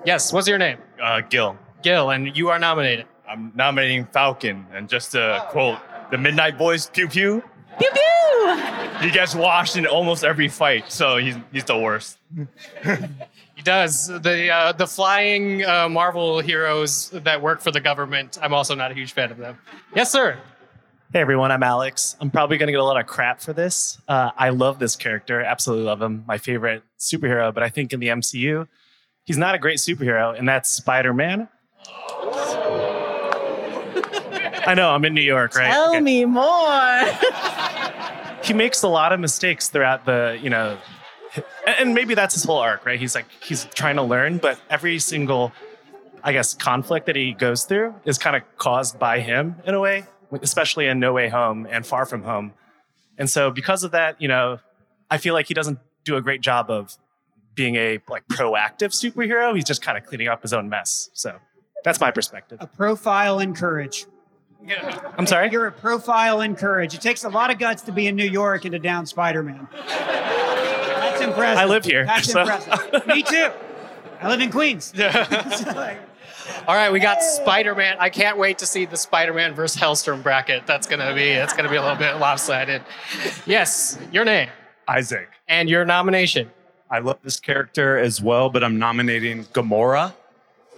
[0.06, 0.78] Yes, what's your name?
[1.02, 1.58] Uh, Gil.
[1.84, 3.06] Gil, and you are nominated.
[3.30, 5.80] I'm nominating Falcon, and just to quote
[6.12, 7.44] the Midnight Boys, pew pew.
[7.80, 8.56] Pew pew.
[9.02, 12.18] He gets washed in almost every fight, so he's he's the worst.
[13.56, 18.38] He does the uh, the flying uh, Marvel heroes that work for the government.
[18.42, 19.58] I'm also not a huge fan of them.
[19.96, 20.38] Yes, sir.
[21.14, 22.18] Hey everyone, I'm Alex.
[22.20, 23.98] I'm probably going to get a lot of crap for this.
[24.08, 26.24] Uh, I love this character, absolutely love him.
[26.28, 28.68] My favorite superhero, but I think in the MCU,
[29.24, 31.48] he's not a great superhero, and that's Spider Man.
[34.66, 35.72] I know, I'm in New York, right?
[35.72, 36.02] Tell Okay.
[36.02, 36.44] me more.
[38.44, 40.78] He makes a lot of mistakes throughout the, you know,
[41.36, 42.98] and- and maybe that's his whole arc, right?
[42.98, 45.52] He's like, he's trying to learn, but every single,
[46.24, 49.82] I guess, conflict that he goes through is kind of caused by him in a
[49.82, 52.54] way, especially in No Way Home and Far From Home.
[53.18, 54.60] And so because of that, you know,
[55.10, 56.96] I feel like he doesn't do a great job of
[57.56, 59.56] being a like proactive superhero.
[59.56, 61.10] He's just kind of cleaning up his own mess.
[61.14, 61.38] So
[61.84, 62.60] that's my perspective.
[62.62, 64.06] A profile in courage.
[65.18, 65.50] I'm sorry?
[65.52, 66.94] You're a profile in courage.
[66.94, 69.42] It takes a lot of guts to be in New York and to down Spider
[69.44, 69.68] Man.
[69.88, 71.58] That's impressive.
[71.58, 73.08] I live here, That's so- impressive.
[73.08, 73.50] Me too.
[74.20, 74.92] I live in Queens.
[76.68, 77.98] All right, we got Spider Man.
[78.00, 80.66] I can't wait to see the Spider Man versus Hellstrom bracket.
[80.68, 82.82] That's gonna be that's gonna be a little bit lopsided.
[83.46, 84.50] Yes, your name
[84.88, 85.30] Isaac.
[85.48, 86.52] and your nomination.
[86.90, 90.14] I love this character as well, but I'm nominating Gamora.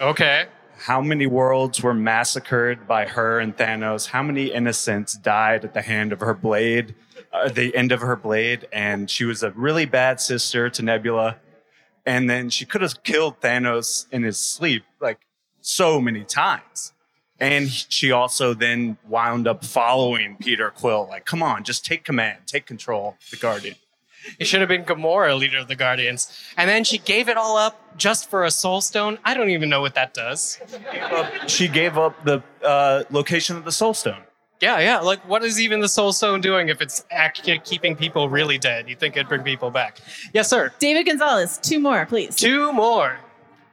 [0.02, 0.46] Okay.
[0.78, 4.08] How many worlds were massacred by her and Thanos?
[4.08, 6.96] How many innocents died at the hand of her blade,
[7.34, 8.68] uh, the end of her blade?
[8.72, 11.36] And she was a really bad sister to Nebula.
[12.06, 15.20] And then she could have killed Thanos in his sleep, like
[15.62, 16.94] so many times.
[17.40, 21.08] And she also then wound up following Peter Quill.
[21.10, 23.76] Like, come on, just take command, take control, the Guardian.
[24.38, 26.30] It should have been Gamora, leader of the Guardians.
[26.58, 29.18] And then she gave it all up just for a soul stone.
[29.24, 30.60] I don't even know what that does.
[31.48, 34.22] She gave up the uh, location of the Soul Stone.
[34.60, 35.00] Yeah, yeah.
[35.00, 38.90] Like, what is even the soul stone doing if it's actually keeping people really dead?
[38.90, 40.00] You think it'd bring people back?
[40.34, 40.74] Yes, sir.
[40.80, 42.36] David Gonzales, two more, please.
[42.36, 43.20] Two more.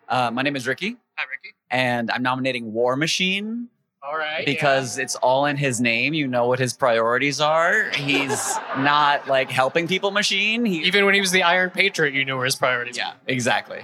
[0.09, 0.97] Uh, my name is Ricky.
[1.17, 1.56] Hi, Ricky.
[1.71, 3.69] And I'm nominating War Machine
[4.03, 4.47] All right.
[4.47, 6.15] because it's all in his name.
[6.15, 7.91] You know what his priorities are.
[7.91, 10.65] He's not like helping people machine.
[10.65, 13.81] He, Even when he was the Iron Patriot, you knew where his priorities yeah, exactly.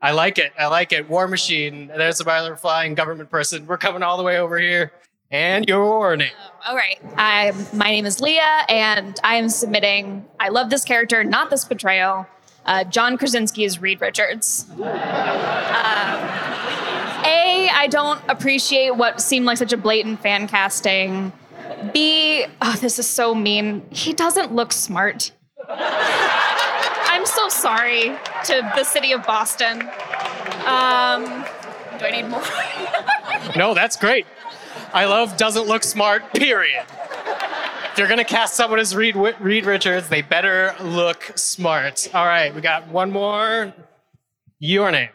[0.00, 0.52] I like it.
[0.56, 1.08] I like it.
[1.08, 1.88] War Machine.
[1.88, 3.66] There's a Byler flying government person.
[3.66, 4.92] We're coming all the way over here.
[5.30, 6.30] And your name.
[6.66, 6.98] All right.
[7.16, 10.24] I, my name is Leah, and I am submitting.
[10.40, 12.26] I love this character, not this betrayal.
[12.64, 14.66] Uh, John Krasinski is Reed Richards.
[14.70, 14.78] Um,
[17.68, 21.32] A, I don't appreciate what seemed like such a blatant fan casting.
[21.92, 23.86] B, oh, this is so mean.
[23.90, 25.32] He doesn't look smart.
[25.68, 29.82] I'm so sorry to the city of Boston.
[30.66, 31.24] Um,
[31.98, 32.42] do I need more?
[33.56, 34.26] No, that's great.
[34.92, 36.84] I love doesn't look smart, period.
[37.92, 42.08] If you're going to cast someone as Reed, Reed Richards, they better look smart.
[42.14, 43.74] All right, we got one more.
[44.58, 45.10] Your name.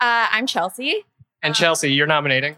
[0.00, 1.04] Uh, I'm Chelsea.
[1.42, 2.56] And uh, Chelsea, you're nominating.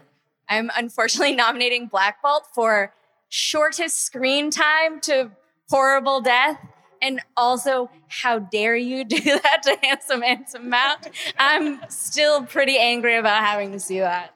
[0.49, 2.93] I'm unfortunately nominating Black Bolt for
[3.29, 5.31] shortest screen time to
[5.69, 6.59] horrible death.
[7.01, 11.11] And also, how dare you do that to Handsome Handsome Matt?
[11.37, 14.33] I'm still pretty angry about having to see that.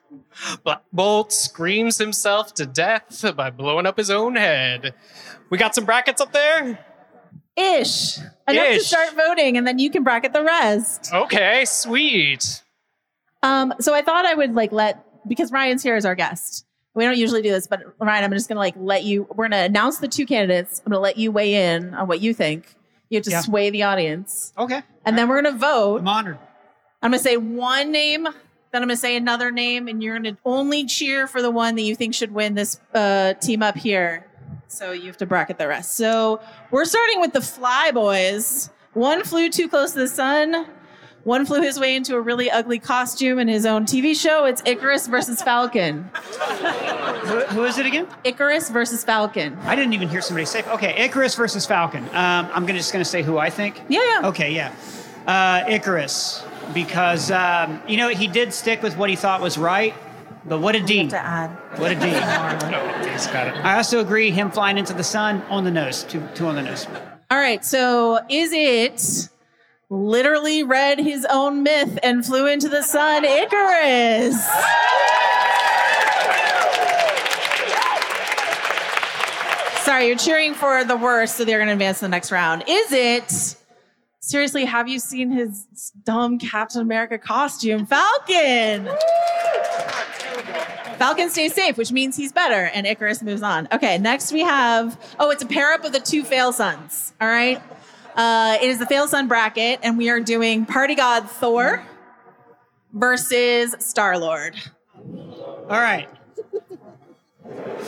[0.64, 4.94] Black Bolt screams himself to death by blowing up his own head.
[5.50, 6.80] We got some brackets up there?
[7.56, 8.20] Ish.
[8.48, 11.12] Enough to start voting, and then you can bracket the rest.
[11.14, 12.64] Okay, sweet.
[13.44, 16.66] Um, so I thought I would like let because Ryan's here as our guest.
[16.96, 19.28] We don't usually do this, but Ryan, I'm just gonna like let you.
[19.36, 20.82] We're gonna announce the two candidates.
[20.86, 22.76] I'm gonna let you weigh in on what you think.
[23.10, 23.42] You have to Yeah.
[23.42, 24.82] sway the audience, Okay.
[25.06, 26.02] and then we're gonna vote.
[26.02, 26.38] I'm honored.
[27.02, 28.34] I'm gonna say one name, then
[28.74, 31.96] I'm gonna say another name, and you're gonna only cheer for the one that you
[31.96, 34.26] think should win this uh, team up here.
[34.68, 35.96] So you have to bracket the rest.
[35.96, 36.40] So
[36.72, 38.70] we're starting with the Fly Boys.
[38.94, 40.68] One flew too close to the sun.
[41.24, 44.46] One flew his way into a really ugly costume in his own TV show.
[44.46, 46.10] It's Ikaris versus Falcon.
[46.14, 48.08] Who, who is it again?
[48.24, 49.58] Ikaris versus Falcon.
[49.64, 50.64] I didn't even hear somebody say.
[50.64, 52.06] Okay, Ikaris versus Falcon.
[52.10, 53.82] Um, I'm gonna just gonna say who I think.
[53.90, 54.28] Yeah, yeah.
[54.30, 54.74] Okay, yeah.
[55.28, 59.94] Uh, Ikaris, because um, you know he did stick with what he thought was right,
[60.46, 61.08] but what a D!
[61.10, 61.50] To add.
[61.78, 62.10] What a D!
[62.12, 64.32] I also agree.
[64.32, 66.88] Him flying into the sun on the nose, two, two on the nose.
[67.30, 69.30] All right, so is it
[69.90, 74.38] literally read his own myth and flew into the sun, Ikaris?
[79.84, 82.64] Sorry, you're cheering for the worst, so they're going to advance to the next round.
[82.68, 83.56] Is it?
[84.20, 85.66] Seriously, have you seen his
[86.04, 87.88] dumb Captain America costume?
[87.88, 88.88] Falcon!
[91.00, 93.68] Falcon stays safe, which means he's better, and Ikaris moves on.
[93.72, 97.14] Okay, next we have oh, it's a pair up of the two fail sons.
[97.20, 97.60] All right,
[98.20, 101.86] uh, it is the fail son bracket, and we are doing Party God Thor
[102.92, 104.58] versus Star Lord.
[104.98, 106.10] All right.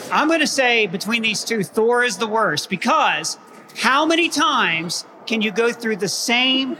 [0.09, 3.37] I'm going to say between these two, Thor is the worst because
[3.75, 6.77] how many times can you go through the same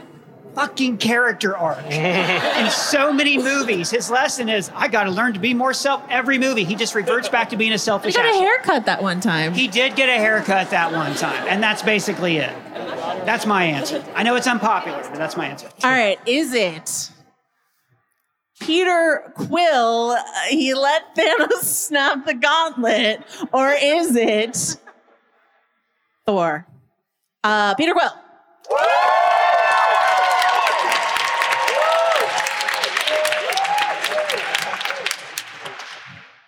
[0.54, 3.90] fucking character arc in so many movies?
[3.90, 6.02] His lesson is I got to learn to be more self.
[6.10, 8.14] Every movie, he just reverts back to being a selfish.
[8.14, 8.32] He selfish.
[8.32, 9.52] got a haircut that one time.
[9.54, 12.52] He did get a haircut that one time, and that's basically it.
[13.26, 14.04] That's my answer.
[14.14, 15.68] I know it's unpopular, but that's my answer.
[15.84, 17.10] All right, is it
[18.60, 20.10] Peter Quill?
[20.12, 24.76] uh, He let Thanos snap the gauntlet, or is it
[26.26, 26.66] Thor?
[27.44, 28.10] Uh, Peter Quill.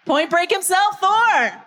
[0.07, 1.63] Point Break himself, Thor.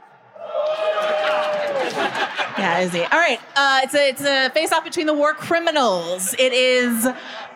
[2.58, 3.02] Yeah, is he?
[3.02, 3.39] All right.
[3.56, 6.34] Uh, it's a it's a face off between the war criminals.
[6.39, 7.08] It is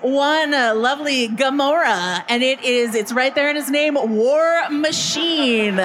[0.02, 5.80] one uh, lovely Gamora, and it is it's right there in his name, War Machine.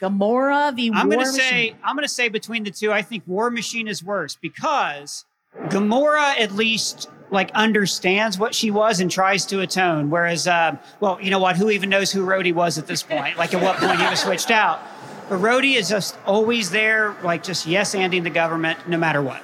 [0.00, 1.34] Gamora, the I'm War gonna Machine.
[1.34, 5.24] say I'm gonna say between the two, I think War Machine is worse because
[5.64, 10.10] Gamora at least like understands what she was and tries to atone.
[10.10, 11.56] Whereas, uh, well, you know what?
[11.56, 13.36] Who even knows who Rhodey was at this point?
[13.36, 14.80] Like at what point he was switched out?
[15.28, 19.42] But Rhodey is just always there, like just yes anding the government no matter what.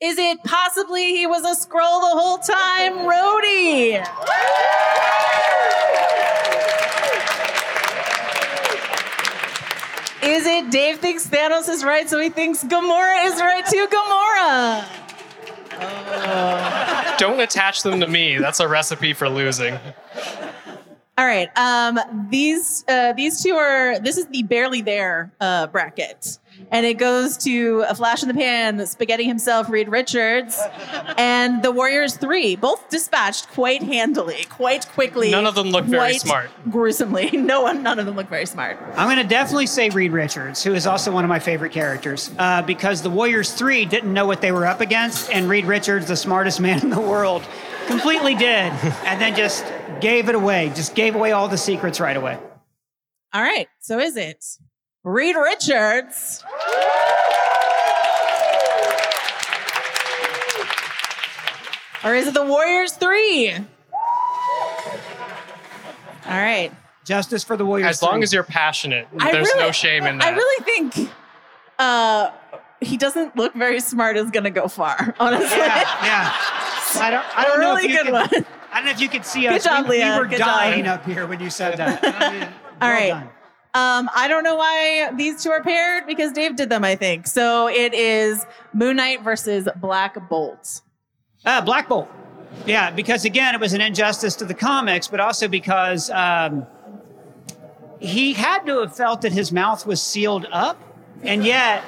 [0.00, 3.98] Is it possibly he was a Skrull the whole time, Rhodey?
[10.22, 13.88] Is it Dave thinks Thanos is right, so he thinks Gamora is right too?
[13.88, 15.07] Gamora.
[17.18, 18.38] Don't attach them to me.
[18.38, 19.78] That's a recipe for losing.
[21.18, 21.48] All right.
[21.58, 21.98] Um,
[22.30, 23.98] these uh, these two are.
[23.98, 26.38] This is the barely there uh, bracket,
[26.70, 30.60] and it goes to a flash in the pan, spaghetti himself, Reed Richards,
[31.16, 35.30] and the Warriors three, both dispatched quite handily, quite quickly.
[35.30, 36.50] None of them look very smart.
[36.68, 38.78] Gruesomely, no one, none of them look very smart.
[38.96, 42.30] I'm going to definitely say Reed Richards, who is also one of my favorite characters,
[42.38, 46.06] uh, because the Warriors 3 didn't know what they were up against, and Reed Richards,
[46.06, 47.42] the smartest man in the world,
[47.86, 48.72] completely did,
[49.04, 49.64] and then just
[50.00, 52.38] gave it away, just gave away all the secrets right away.
[53.32, 53.68] All right.
[53.80, 54.44] So is it
[55.08, 56.44] Reed Richards?
[62.04, 63.52] Or is it the Warriors three?
[66.26, 66.70] All right.
[67.04, 67.88] Justice for the Warriors.
[67.88, 68.22] As long 3.
[68.22, 70.26] as you're passionate, I there's really- no shame in that.
[70.26, 71.10] I really think
[71.78, 72.30] uh,
[72.82, 75.56] he doesn't look very smart is going to go far, honestly.
[75.56, 76.32] Yeah, yeah.
[77.00, 78.46] I don't, I don't know really if you good could, one.
[78.72, 79.64] I don't know if you could see Good us.
[79.64, 80.48] job, we, we were Good job.
[80.48, 82.00] dying up here when you said that.
[82.04, 82.40] I mean,
[82.80, 83.08] well right.
[83.08, 83.28] done.
[83.74, 87.26] Um, I don't know why these two are paired because Dave did them, I think.
[87.26, 90.80] So it is Moon Knight versus Black Bolt.
[91.44, 92.08] Uh, Black Bolt.
[92.66, 96.66] Yeah, because again, it was an injustice to the comics, but also because um,
[98.00, 100.80] he had to have felt that his mouth was sealed up,
[101.22, 101.84] and yet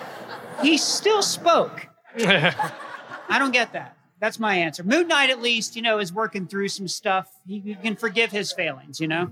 [0.62, 1.88] he still spoke.
[2.18, 3.96] I don't get that.
[4.20, 4.84] That's my answer.
[4.84, 7.32] Moon Knight, at least, you know, is working through some stuff.
[7.46, 9.30] He, you can forgive his failings, you know?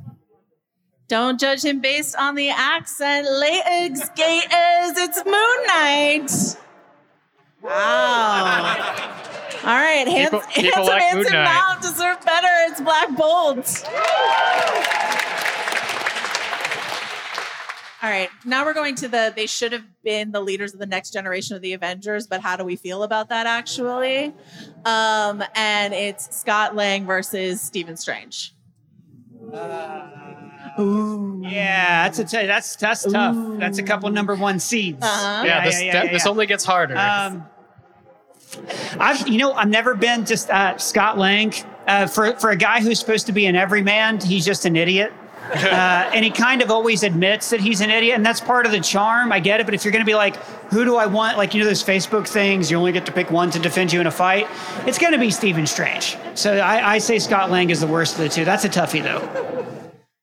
[1.08, 3.26] Don't judge him based on the accent.
[3.30, 6.30] Legs gators, it's Moon Knight.
[7.62, 8.76] Wow.
[9.64, 12.46] All right, hands, People- people handsome like handsome mount deserve better.
[12.70, 13.84] It's Black Bolt.
[18.00, 20.86] All right, now we're going to the they should have been the leaders of the
[20.86, 24.32] next generation of the Avengers, but how do we feel about that actually?
[24.84, 28.54] Um, and it's Scott Lang versus Stephen Strange.
[30.78, 33.36] Yeah, that's a t- that's that's tough.
[33.58, 34.98] That's a couple number one seeds.
[35.02, 35.42] Uh-huh.
[35.44, 36.96] yeah, this, that- this only gets harder.
[36.96, 37.44] Um,
[38.98, 41.52] I've you know I've never been just uh, Scott Lang.
[41.86, 45.12] Uh, for for a guy who's supposed to be an everyman, he's just an idiot.
[45.48, 48.72] Uh, and he kind of always admits that he's an idiot, and that's part of
[48.72, 49.32] the charm.
[49.32, 50.36] I get it, but if you're going to be like,
[50.70, 51.38] who do I want?
[51.38, 53.98] Like you know those Facebook things, you only get to pick one to defend you
[53.98, 54.46] in a fight.
[54.86, 56.18] It's going to be Stephen Strange.
[56.34, 58.44] So I, I say Scott Lang is the worst of the two.
[58.44, 59.66] That's a toughie though.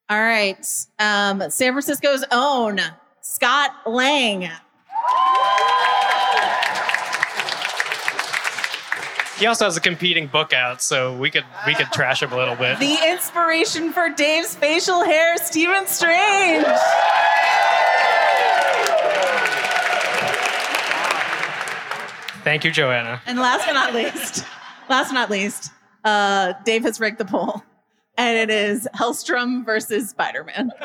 [0.10, 0.66] All right.
[1.00, 2.80] Um, San Francisco's own
[3.22, 4.50] Scott Lang.
[9.40, 12.38] He also has a competing book out, so we could we could trash him a
[12.38, 12.80] little bit.
[12.80, 16.66] The inspiration for Dave's facial hair, Stephen Strange.
[22.46, 23.22] Thank you, Joanna.
[23.26, 24.46] And last but not least,
[24.88, 25.72] last but not least,
[26.06, 27.62] uh, Dave has rigged the poll,
[28.18, 30.72] and it is Helstrom versus Spider Man.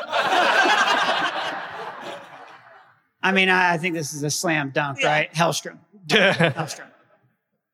[3.23, 5.31] I mean, I, I think this is a slam dunk, right?
[5.33, 5.77] Helstrom.
[6.07, 6.87] Helstrom.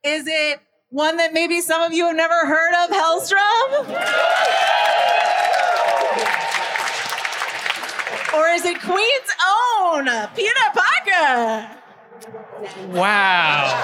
[0.04, 3.88] Is it one that maybe some of you have never heard of, Helstrom?
[8.38, 10.06] Or is it Queen's own
[10.36, 11.70] Peter Parker?
[12.90, 13.84] Wow.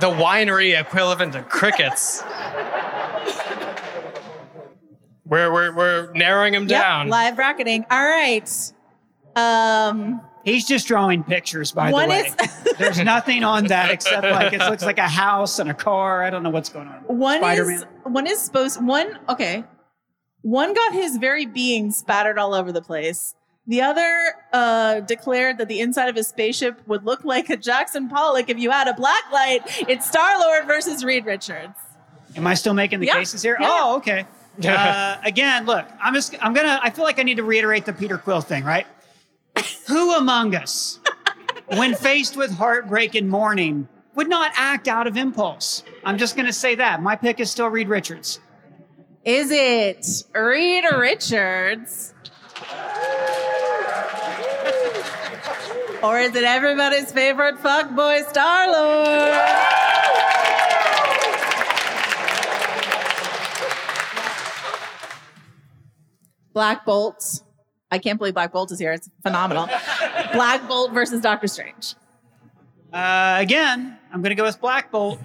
[0.00, 2.22] The winery equivalent of crickets.
[5.32, 7.08] We're, we're, we're narrowing him Yep, down.
[7.08, 7.86] live bracketing.
[7.90, 8.46] All right.
[9.34, 12.18] Um, He's just drawing pictures, by the way.
[12.18, 12.36] is-
[12.78, 16.22] There's nothing on that except like it looks like a house and a car.
[16.22, 16.96] I don't know what's going on.
[17.06, 17.74] One Spider-Man.
[17.76, 19.64] is one is supposed one okay.
[20.42, 23.34] One got his very being spattered all over the place.
[23.68, 28.08] The other uh, declared that the inside of his spaceship would look like a Jackson
[28.08, 29.60] Pollock if you had a black light.
[29.88, 31.72] It's Star Lord versus Reed Richards.
[32.36, 33.14] Am I still making the Yeah.
[33.14, 33.56] cases here?
[33.60, 33.68] Yeah.
[33.70, 34.26] Oh, okay.
[34.64, 37.92] uh, again, look, I'm just, I'm gonna, I feel like I need to reiterate the
[37.92, 38.86] Peter Quill thing, right?
[39.88, 40.98] Who among us,
[41.66, 45.84] when faced with heartbreak and mourning, would not act out of impulse?
[46.04, 47.02] I'm just gonna say that.
[47.02, 48.40] My pick is still Reed Richards.
[49.24, 52.12] Is it Reed Richards?
[56.02, 59.71] Or is it everybody's favorite fuckboy Star Lord?
[66.52, 67.42] Black Bolt.
[67.90, 68.92] I can't believe Black Bolt is here.
[68.92, 69.66] It's phenomenal.
[70.32, 71.94] Black Bolt versus Doctor Strange.
[72.92, 75.18] Uh, again, I'm gonna go with Black Bolt,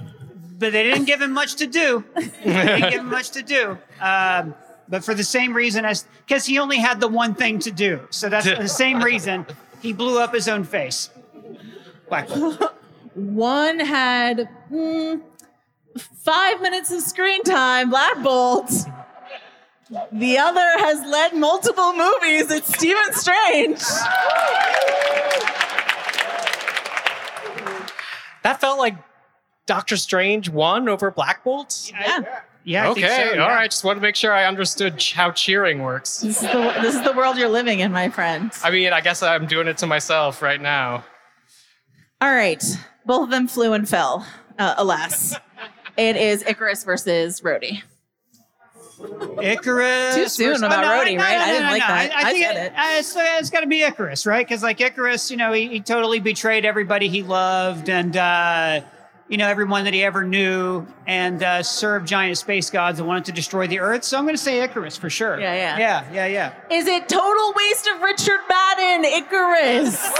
[0.58, 2.04] but they didn't give him much to do.
[2.16, 3.78] They didn't give him much to do.
[4.02, 4.56] Um,
[4.90, 8.08] but for the same reason as, because he only had the one thing to do.
[8.10, 9.46] So that's the same reason
[9.82, 11.10] he blew up his own face.
[12.10, 12.74] Black Bolt.
[13.16, 15.22] One had mm,
[16.20, 18.72] five minutes of screen time, Black Bolt.
[20.12, 22.52] The other has led multiple movies.
[22.52, 23.80] It's Stephen Strange.
[28.44, 28.96] That felt like
[29.66, 31.92] Doctor Strange won over Black Bolt?
[31.92, 32.42] Yeah.
[32.64, 32.84] Yeah.
[32.84, 33.44] I okay, think so, yeah.
[33.44, 33.72] all right.
[33.72, 36.20] Just want to make sure I understood how cheering works.
[36.20, 38.52] This is, the, this is the world you're living in, my friend.
[38.64, 41.06] I mean, I guess I'm doing it to myself right now.
[42.20, 42.64] All right.
[43.06, 44.26] Both of them flew and fell,
[44.60, 45.36] uh, alas.
[45.96, 47.84] It is Ikaris versus Rhodey.
[48.98, 50.16] Ikaris.
[50.16, 51.38] Too soon versus- about no, Rhodey, no, right?
[51.38, 52.12] no, I didn't like that.
[52.16, 52.74] I, I think said it, it.
[52.74, 54.46] uh, it's, it's got to be Ikaris, right?
[54.48, 58.82] Because like Ikaris, you know, he, he totally betrayed everybody he loved and uh,
[59.28, 63.26] you know everyone that he ever knew, and uh, served giant space gods that wanted
[63.26, 64.04] to destroy the Earth.
[64.06, 65.40] So I'm going to say Ikaris for sure.
[65.40, 65.78] Yeah, yeah.
[65.78, 66.54] yeah, yeah, yeah.
[66.76, 70.14] Is it total waste of Richard Madden, Ikaris?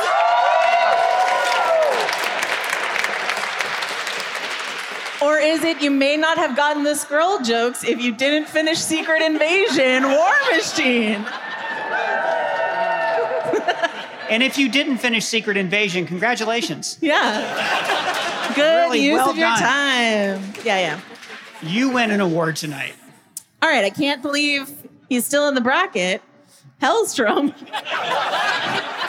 [5.28, 8.78] Or is it you may not have gotten the Skrull jokes if you didn't finish
[8.78, 11.26] Secret Invasion, War Machine?
[14.30, 16.98] And if you didn't finish Secret Invasion, congratulations.
[17.00, 18.54] Yeah.
[18.56, 19.60] Good Really use well of your done.
[19.60, 20.54] time.
[20.66, 21.00] Yeah, yeah.
[21.62, 22.94] You win an award tonight.
[23.62, 24.70] All right, I can't believe
[25.08, 26.22] he's still in the bracket.
[26.82, 27.56] Helstrom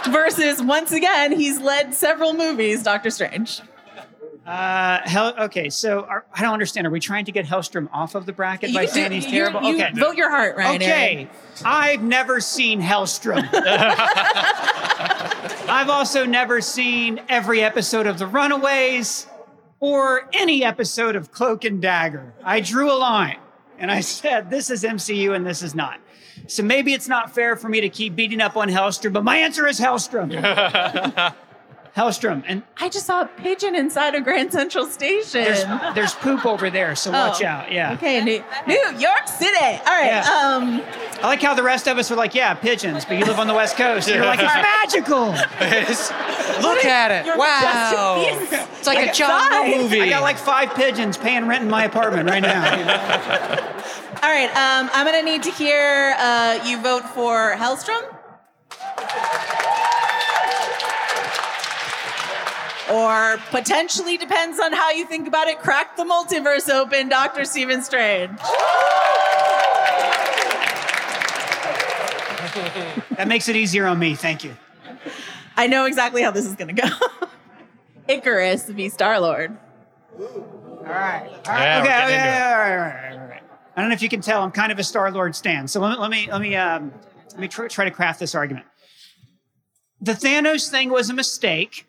[0.13, 3.61] versus once again, he's led several movies, Doctor Strange.
[4.49, 6.87] Uh, hell, okay, so are, I don't understand.
[6.87, 9.63] Are we trying to get Helstrom off of the bracket by You- saying he's terrible?
[9.63, 11.29] you okay, vote your heart, Ryan, Okay,
[11.67, 13.47] I've never seen Helstrom.
[15.71, 19.27] I've also never seen every episode of The Runaways
[19.81, 22.33] or any episode of Cloak and Dagger.
[22.43, 23.39] I drew a line
[23.79, 26.01] and I said, this is MCU and this is not.
[26.47, 29.37] So maybe it's not fair for me to keep beating up on Helstrom, but my
[29.37, 30.33] answer is Helstrom.
[31.99, 32.45] Helstrom.
[32.47, 35.43] And I just saw a pigeon inside of Grand Central Station.
[35.45, 37.73] there's, there's poop over there, so watch Oh, out.
[37.73, 37.95] Yeah.
[37.95, 39.57] Okay, New, New York City.
[39.61, 40.07] All right.
[40.07, 40.21] Yeah.
[40.55, 40.83] Um,
[41.23, 43.47] I like how the rest of us are like, yeah, pigeons, but you live on
[43.49, 44.09] the West Coast.
[44.09, 45.27] You're like, it's magical.
[46.63, 47.27] Look at it.
[47.27, 48.25] You're Wow.
[48.25, 50.01] just a It's like a John movie.
[50.01, 52.65] I got like five pigeons paying rent in my apartment right now.
[54.23, 58.03] All right, um, I'm gonna need to hear uh, you vote for Helstrom.
[62.91, 65.59] Or potentially depends on how you think about it.
[65.59, 67.45] Crack the multiverse open, Dr.
[67.45, 68.39] Stephen Strange.
[73.17, 74.15] that makes it easier on me.
[74.15, 74.57] Thank you.
[75.57, 76.85] I know exactly how this is gonna go.
[78.09, 78.89] Ikaris v.
[78.89, 79.57] Star Lord.
[80.19, 80.27] All
[80.85, 81.29] right.
[81.47, 81.63] All right.
[81.63, 82.05] Yeah, okay.
[82.05, 82.43] Okay.
[82.43, 83.43] All right, all right, all right.
[83.77, 84.43] I don't know if you can tell.
[84.43, 85.69] I'm kind of a Star Lord stan.
[85.69, 86.93] So let me let me let me um,
[87.33, 88.67] let me tr- try to craft this argument.
[90.01, 91.87] The Thanos thing was a mistake.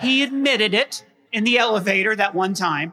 [0.00, 2.92] he admitted it in the elevator that one time.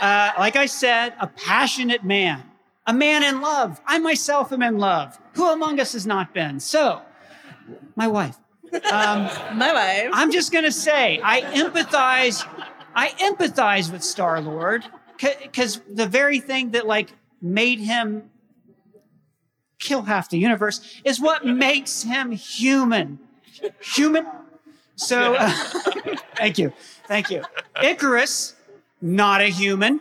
[0.00, 2.42] Uh, like I said, a passionate man,
[2.86, 3.80] a man in love.
[3.86, 5.18] I myself am in love.
[5.34, 6.60] Who among us has not been?
[6.60, 7.00] So,
[7.96, 8.36] my wife.
[8.72, 10.10] Um, my wife.
[10.12, 12.46] I'm just gonna say I empathize.
[12.94, 14.84] I empathize with Star Lord
[15.18, 18.30] because the very thing that like made him
[19.78, 23.18] kill half the universe is what makes him human.
[23.94, 24.26] Human.
[24.96, 25.50] So, uh,
[26.36, 26.72] thank you,
[27.06, 27.42] thank you.
[27.76, 28.54] Ikaris,
[29.00, 30.00] not a human,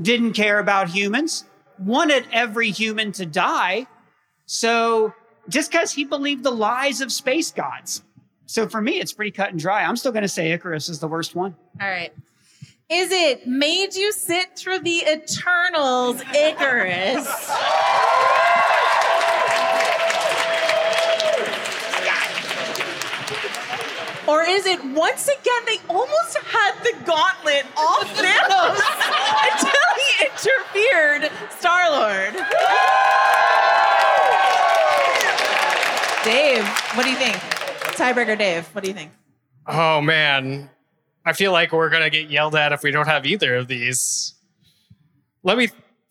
[0.00, 1.44] didn't care about humans,
[1.78, 3.86] wanted every human to die.
[4.46, 5.12] So,
[5.48, 8.02] just because he believed the lies of space gods.
[8.46, 9.82] So, for me, it's pretty cut and dry.
[9.82, 11.54] I'm still going to say Ikaris is the worst one.
[11.80, 12.12] All right.
[12.88, 17.26] Is it made you sit through the Eternals, Ikaris?
[24.28, 28.80] Or is it once again they almost had the gauntlet off Thanos
[29.52, 32.34] until he interfered, Star Lord?
[36.24, 37.34] Dave, what do you think?
[37.96, 39.10] Tiebreaker Dave, what do you think?
[39.66, 40.70] Oh man,
[41.24, 44.34] I feel like we're gonna get yelled at if we don't have either of these.
[45.42, 45.68] Let me.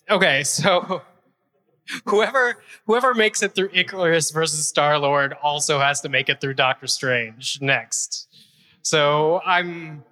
[0.10, 1.02] Okay, so
[2.06, 6.54] whoever whoever makes it through Ikaris versus Star Lord also has to make it through
[6.56, 8.28] Doctor Strange next.
[8.82, 10.04] So I'm.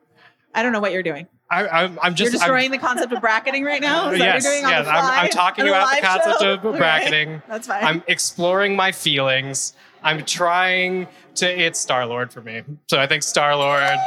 [0.53, 1.27] I don't know what you're doing.
[1.51, 2.33] I, I'm, I'm just.
[2.33, 4.11] you're I'm- destroying the concept of bracketing right now?
[4.11, 4.87] Is yes, what you're doing on yes.
[4.87, 6.53] I'm, I'm talking about the concept show?
[6.53, 7.41] of Okay, bracketing.
[7.47, 7.83] That's fine.
[7.83, 9.73] I'm exploring my feelings.
[10.03, 11.47] I'm trying to.
[11.47, 12.61] It's Star Lord for me.
[12.87, 13.97] So I think Star Lord.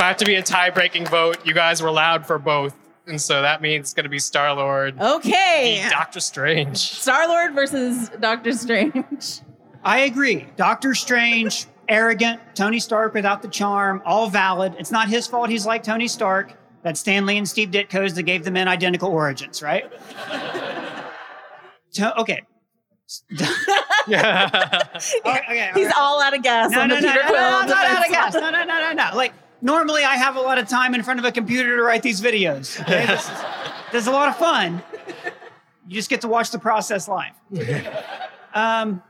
[0.00, 2.74] If I have to be a tie-breaking vote, you guys were loud for both,
[3.06, 4.98] and so that means it's going to be Star Lord.
[4.98, 5.86] Okay.
[5.90, 6.78] Doctor Strange.
[6.78, 9.40] Star Lord versus Doctor Strange.
[9.84, 10.46] I agree.
[10.56, 14.74] Doctor Strange, arrogant, Tony Stark without the charm, all valid.
[14.78, 16.54] It's not his fault he's like Tony Stark.
[16.82, 19.84] That's Stan Lee and Steve Ditko's that gave the men identical origins, right?
[21.92, 22.40] To- okay.
[24.08, 25.70] Oh, okay.
[25.74, 27.40] He's all out of gas No, on no, the no, Peter no, Quill.
[27.42, 28.34] no, no, no, defense no, gas.
[28.34, 28.42] line.
[28.42, 29.16] no, no, no, no, no.
[29.16, 32.02] Like normally, I have a lot of time in front of a computer to write
[32.02, 32.80] these videos.
[32.80, 33.06] Okay?
[33.06, 33.38] this, is,
[33.92, 34.82] this is a lot of fun.
[35.86, 37.32] You just get to watch the process live.
[38.54, 39.02] Um,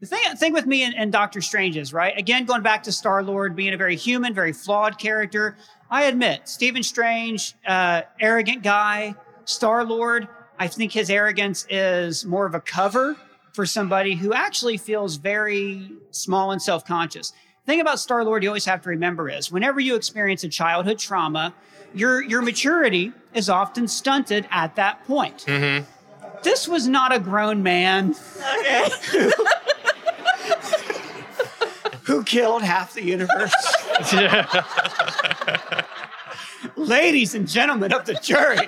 [0.00, 2.16] the thing, thing with me and, and Doctor Strange is right.
[2.16, 5.56] Again, going back to Star Lord being a very human, very flawed character.
[5.90, 9.14] I admit, Stephen Strange, uh, arrogant guy.
[9.44, 10.28] Star Lord,
[10.58, 13.16] I think his arrogance is more of a cover
[13.52, 17.32] for somebody who actually feels very small and self conscious.
[17.68, 20.98] Thing about Star Lord you always have to remember is whenever you experience a childhood
[20.98, 21.52] trauma,
[21.92, 25.44] your, your maturity is often stunted at that point.
[25.46, 25.84] Mm-hmm.
[26.42, 28.14] This was not a grown man
[32.04, 33.52] who killed half the universe.
[36.76, 38.66] Ladies and gentlemen of the jury,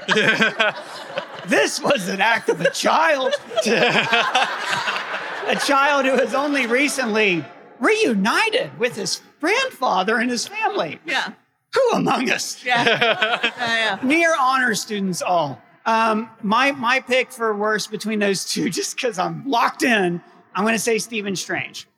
[1.48, 3.32] this was an act of a child.
[3.64, 7.46] a child who has only recently
[7.80, 11.00] reunited with his grandfather and his family.
[11.04, 11.32] Yeah.
[11.74, 12.64] Who among us?
[12.64, 12.84] Yeah.
[12.84, 13.98] yeah, yeah.
[14.02, 15.60] Near honor students all.
[15.86, 20.20] Um, my my pick for worst between those two, just because I'm locked in,
[20.54, 21.88] I'm going to say Stephen Strange.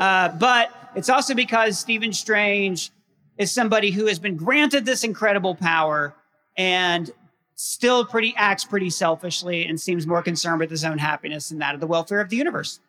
[0.00, 2.90] Uh, but it's also because Stephen Strange
[3.38, 6.14] is somebody who has been granted this incredible power
[6.56, 7.10] and
[7.54, 11.74] still pretty acts pretty selfishly and seems more concerned with his own happiness than that
[11.74, 12.80] of the welfare of the universe.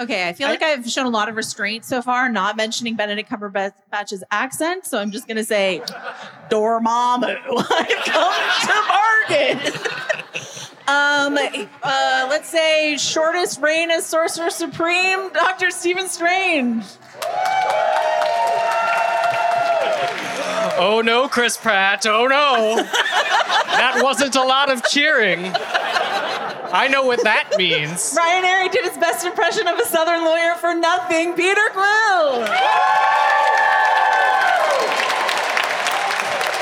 [0.00, 3.28] Okay, I feel like I've shown a lot of restraint so far, not mentioning Benedict
[3.28, 4.86] Cumberbatch's accent.
[4.86, 5.82] So I'm just gonna say,
[6.50, 7.24] Dormammu,
[7.70, 9.72] I've come to bargain.
[10.88, 11.36] um,
[11.82, 16.82] uh, let's say shortest reign as Sorcerer Supreme, Doctor Stephen Strange.
[20.82, 22.06] Oh no, Chris Pratt.
[22.06, 22.76] Oh no.
[22.86, 25.52] that wasn't a lot of cheering.
[26.72, 28.14] I know what that means.
[28.16, 31.34] Ryan Arey did his best impression of a Southern lawyer for nothing.
[31.34, 32.46] Peter Quill.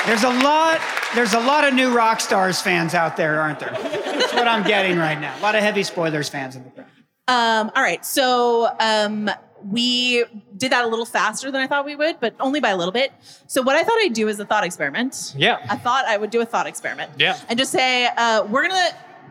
[0.05, 0.79] There's a lot.
[1.13, 3.71] There's a lot of new rock stars fans out there, aren't there?
[3.71, 5.37] That's what I'm getting right now.
[5.37, 6.87] A lot of heavy spoilers fans in the crowd.
[7.27, 9.29] Um, all right, so um,
[9.63, 10.25] we
[10.57, 12.91] did that a little faster than I thought we would, but only by a little
[12.91, 13.11] bit.
[13.47, 15.33] So what I thought I'd do is a thought experiment.
[15.37, 15.59] Yeah.
[15.69, 17.11] I thought I would do a thought experiment.
[17.17, 17.37] Yeah.
[17.47, 18.89] And just say, uh, we're gonna,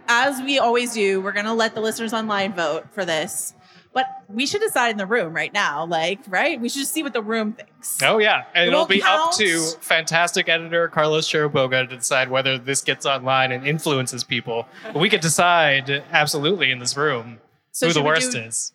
[0.08, 3.54] as we always do, we're gonna let the listeners online vote for this.
[3.94, 6.60] But we should decide in the room right now, like, right?
[6.60, 8.00] We should just see what the room thinks.
[8.02, 9.32] Oh yeah, and It it'll be count.
[9.32, 14.66] up to fantastic editor Carlos Chiriboga to decide whether this gets online and influences people.
[14.84, 17.38] But we could decide absolutely in this room
[17.72, 18.72] So who the worst is.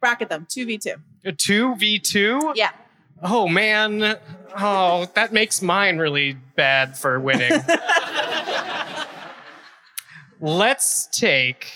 [0.00, 0.94] Bracket them, two v two.
[1.24, 2.52] A Two v two.
[2.54, 2.70] Yeah.
[3.22, 4.16] Oh man.
[4.58, 7.52] Oh, that makes mine really bad for winning.
[10.42, 11.68] let's take.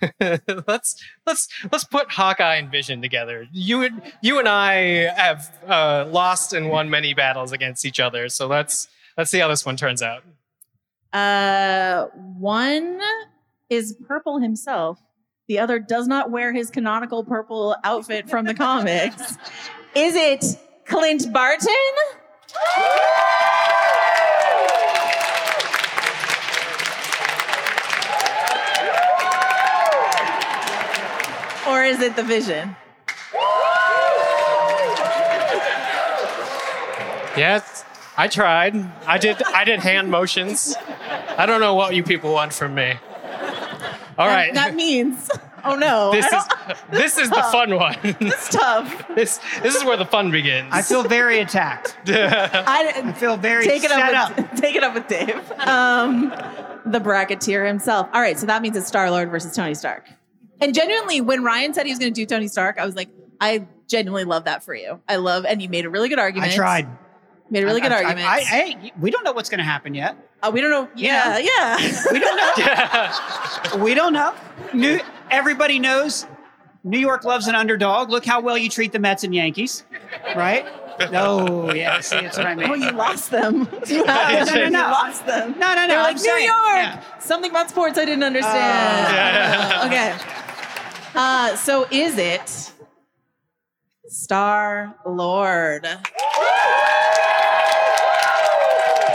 [0.66, 3.46] let's let's let's put Hawkeye and Vision together.
[3.52, 4.74] You and you and I
[5.14, 8.88] have uh, lost and won many battles against each other, so let's
[9.18, 10.22] let's see how this one turns out.
[11.12, 12.06] Uh,
[12.38, 13.00] one
[13.68, 15.00] is purple himself.
[15.48, 19.36] The other does not wear his canonical purple outfit from the comics.
[19.94, 21.68] Is it Clint Barton?
[31.68, 32.76] Or is it the Vision?
[37.36, 37.84] Yes,
[38.16, 38.76] I tried.
[39.06, 39.42] I did.
[39.42, 40.76] I did hand motions.
[41.36, 42.92] I don't know what you people want from me.
[44.16, 44.54] All That- right.
[44.54, 45.28] That means,
[45.64, 46.12] oh no.
[46.12, 46.44] this is
[46.90, 47.96] this is the fun one.
[48.04, 49.08] It's tough.
[49.16, 50.68] this this is where the fun begins.
[50.70, 51.96] I feel very attacked.
[52.06, 55.50] I, feel very take it set up, with, Take it up with Dave.
[55.62, 56.32] Um,
[56.86, 58.08] the bracketeer himself.
[58.12, 60.04] All right, so that means it's Star Lord versus Tony Stark.
[60.64, 63.10] And genuinely, when Ryan said he was going to do Tony Stark, I was like,
[63.38, 64.98] I genuinely love that for you.
[65.06, 66.52] I love, and you made a really good argument.
[66.52, 66.88] I tried.
[67.50, 68.26] Made a really I- good I- argument.
[68.26, 70.16] I- hey, we don't know what's going to happen yet.
[70.42, 70.88] Oh, we don't know.
[70.96, 71.76] Yeah, yeah.
[72.10, 72.36] we don't
[73.76, 73.78] know.
[73.84, 74.34] we don't know.
[74.72, 75.00] New,
[75.30, 76.26] everybody knows
[76.82, 78.08] New York loves an underdog.
[78.08, 79.84] Look how well you treat the Mets and Yankees,
[80.34, 80.66] right?
[81.12, 82.00] Oh, yeah.
[82.00, 82.70] See, that's what I mean.
[82.70, 83.68] Oh, you lost them.
[83.86, 84.46] You, No, have.
[84.48, 85.52] no, no, You lost them.
[85.58, 86.56] No, no, no, They're I'm like New saying, York.
[86.66, 87.18] yeah.
[87.18, 89.80] Something about sports I didn't understand.
[89.82, 89.86] Oh.
[89.86, 90.16] okay.
[91.14, 92.72] Uh, so is it
[94.08, 95.86] Star Lord?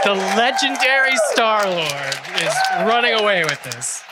[0.02, 2.54] the legendary Star Lord is
[2.86, 4.02] running away with this.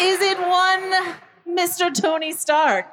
[0.00, 1.14] Is it one
[1.48, 1.94] Mr.
[1.94, 2.86] Tony Stark?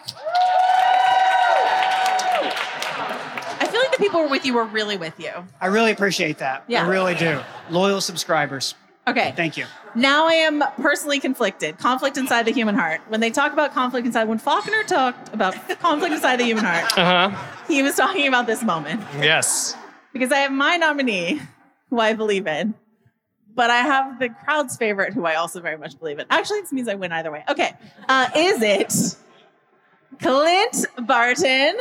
[3.59, 5.31] I feel like the people who were with you were really with you.
[5.59, 6.63] I really appreciate that.
[6.67, 6.85] Yeah.
[6.85, 7.41] I really do.
[7.71, 8.75] Loyal subscribers.
[9.07, 9.33] Okay.
[9.37, 9.65] Thank you.
[9.95, 11.77] Now I am personally conflicted.
[11.77, 13.01] Conflict inside the human heart.
[13.07, 16.85] When they talk about conflict inside, when Faulkner talked about conflict inside the human heart,
[16.97, 17.47] Uh huh.
[17.67, 19.75] he was talking about this moment Yes.
[20.13, 21.41] because I have my nominee,
[21.89, 22.73] who I believe in,
[23.55, 26.25] but I have the crowd's favorite, who I also very much believe in.
[26.29, 27.43] Actually, this means I win either way.
[27.49, 27.71] Okay,
[28.09, 29.15] uh, is it
[30.19, 31.75] Clint Barton?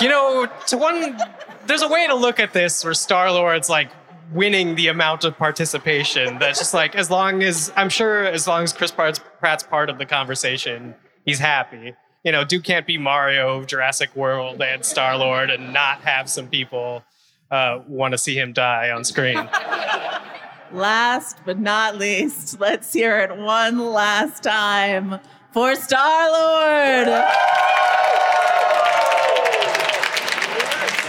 [0.00, 1.18] You know, to one,
[1.66, 3.90] there's a way to look at this where Star Lord's like
[4.32, 6.38] winning the amount of participation.
[6.38, 9.90] That's just like as long as I'm sure as long as Chris Pratt's, Pratt's part
[9.90, 10.94] of the conversation,
[11.24, 11.94] he's happy.
[12.24, 16.48] You know, Duke can't be Mario, Jurassic World, and Star Lord, and not have some
[16.48, 17.04] people
[17.50, 19.36] uh, want to see him die on screen.
[20.72, 25.20] Last but not least, let's hear it one last time
[25.52, 27.85] for Star Lord.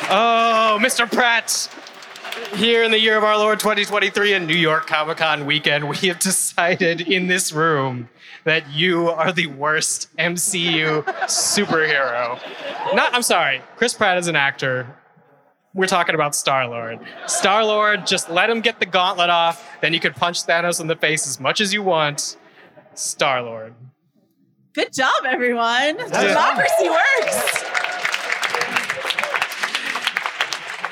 [0.10, 1.12] Oh, Mr.
[1.12, 1.70] Pratt.
[2.56, 5.98] Here in the year of our Lord 2023 in New York Comic Con weekend, we
[6.08, 8.08] have decided in this room
[8.46, 12.40] that you are the worst MCU superhero.
[12.96, 14.88] Not, I'm sorry, Chris Pratt is an actor.
[15.74, 17.00] We're talking about Star Lord.
[17.26, 20.88] Star Lord, just let him get the gauntlet off, then you could punch Thanos in
[20.88, 22.38] the face as much as you want.
[22.94, 23.74] Star Lord.
[24.74, 25.98] Good job, everyone.
[25.98, 27.67] Democracy works.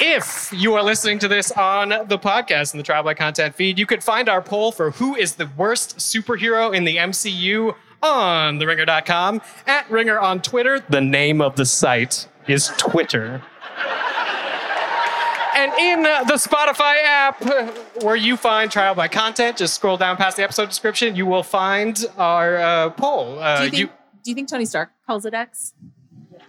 [0.08, 3.80] If you are listening to this on the podcast in the Trial by Content feed,
[3.80, 8.60] you could find our poll for who is the worst superhero in the MCU on
[8.60, 10.80] theringer.com, at Ringer on Twitter.
[10.90, 13.42] The name of the site is Twitter.
[15.56, 17.44] And in the Spotify app,
[18.04, 21.42] where you find Trial by Content, just scroll down past the episode description, you will
[21.42, 23.40] find our uh, poll.
[23.40, 23.92] Uh, do, you think,
[24.22, 25.74] do you think Tony Stark calls it X?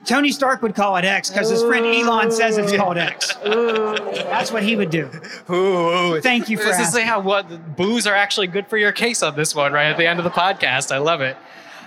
[0.06, 3.34] Tony Stark would call it X because his friend Elon says it's called X.
[3.44, 5.10] That's what he would do.
[5.50, 9.22] Ooh, Thank you for This is how what booze are actually good for your case
[9.22, 10.92] on this one, right at the end of the podcast.
[10.92, 11.36] I love it.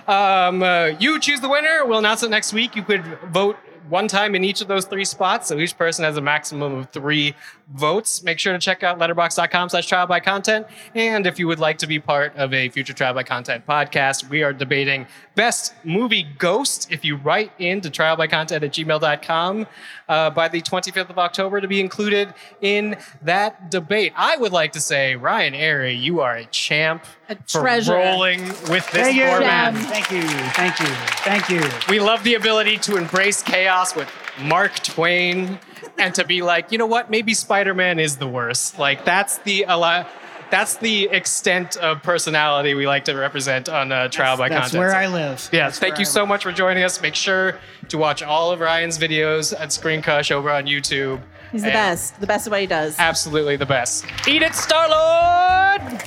[0.06, 1.84] Um, uh, you choose the winner.
[1.84, 2.76] We'll announce it next week.
[2.76, 3.56] You could vote
[3.90, 6.90] one time in each of those three spots, so each person has a maximum of
[6.90, 7.34] three
[7.74, 8.22] votes.
[8.22, 10.66] Make sure to check out letterboxd.com slash trial by content.
[10.94, 14.28] And if you would like to be part of a future trial by content podcast,
[14.28, 16.90] we are debating best movie ghost.
[16.90, 19.66] If you write in to trial by content at gmail.com
[20.08, 24.12] uh, by the 25th of October to be included in that debate.
[24.16, 27.04] I would like to say, Ryan Arey, you are a champ
[27.38, 27.94] for treasure.
[27.94, 29.24] rolling with this Thank you.
[29.24, 30.22] Thank you.
[30.22, 30.86] Thank you.
[30.86, 31.62] Thank you.
[31.88, 34.08] We love the ability to embrace chaos with
[34.42, 35.58] Mark Twain
[35.98, 37.10] and to be like, you know what?
[37.10, 38.78] Maybe Spider-Man is the worst.
[38.78, 40.08] Like that's the a lot.
[40.50, 44.92] That's the extent of personality we like to represent on uh, Trial by That's where
[44.92, 45.48] I live.
[45.52, 47.00] Yes, thank you so much for joining us.
[47.00, 51.20] Make sure to watch all of Ryan's videos at ScreenCrush over on YouTube.
[51.52, 52.20] He's the And best.
[52.20, 52.98] The best of what he does.
[52.98, 54.06] Absolutely the best.
[54.26, 56.02] Eat it, Star Lord!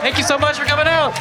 [0.00, 1.14] Thank you so much for coming out.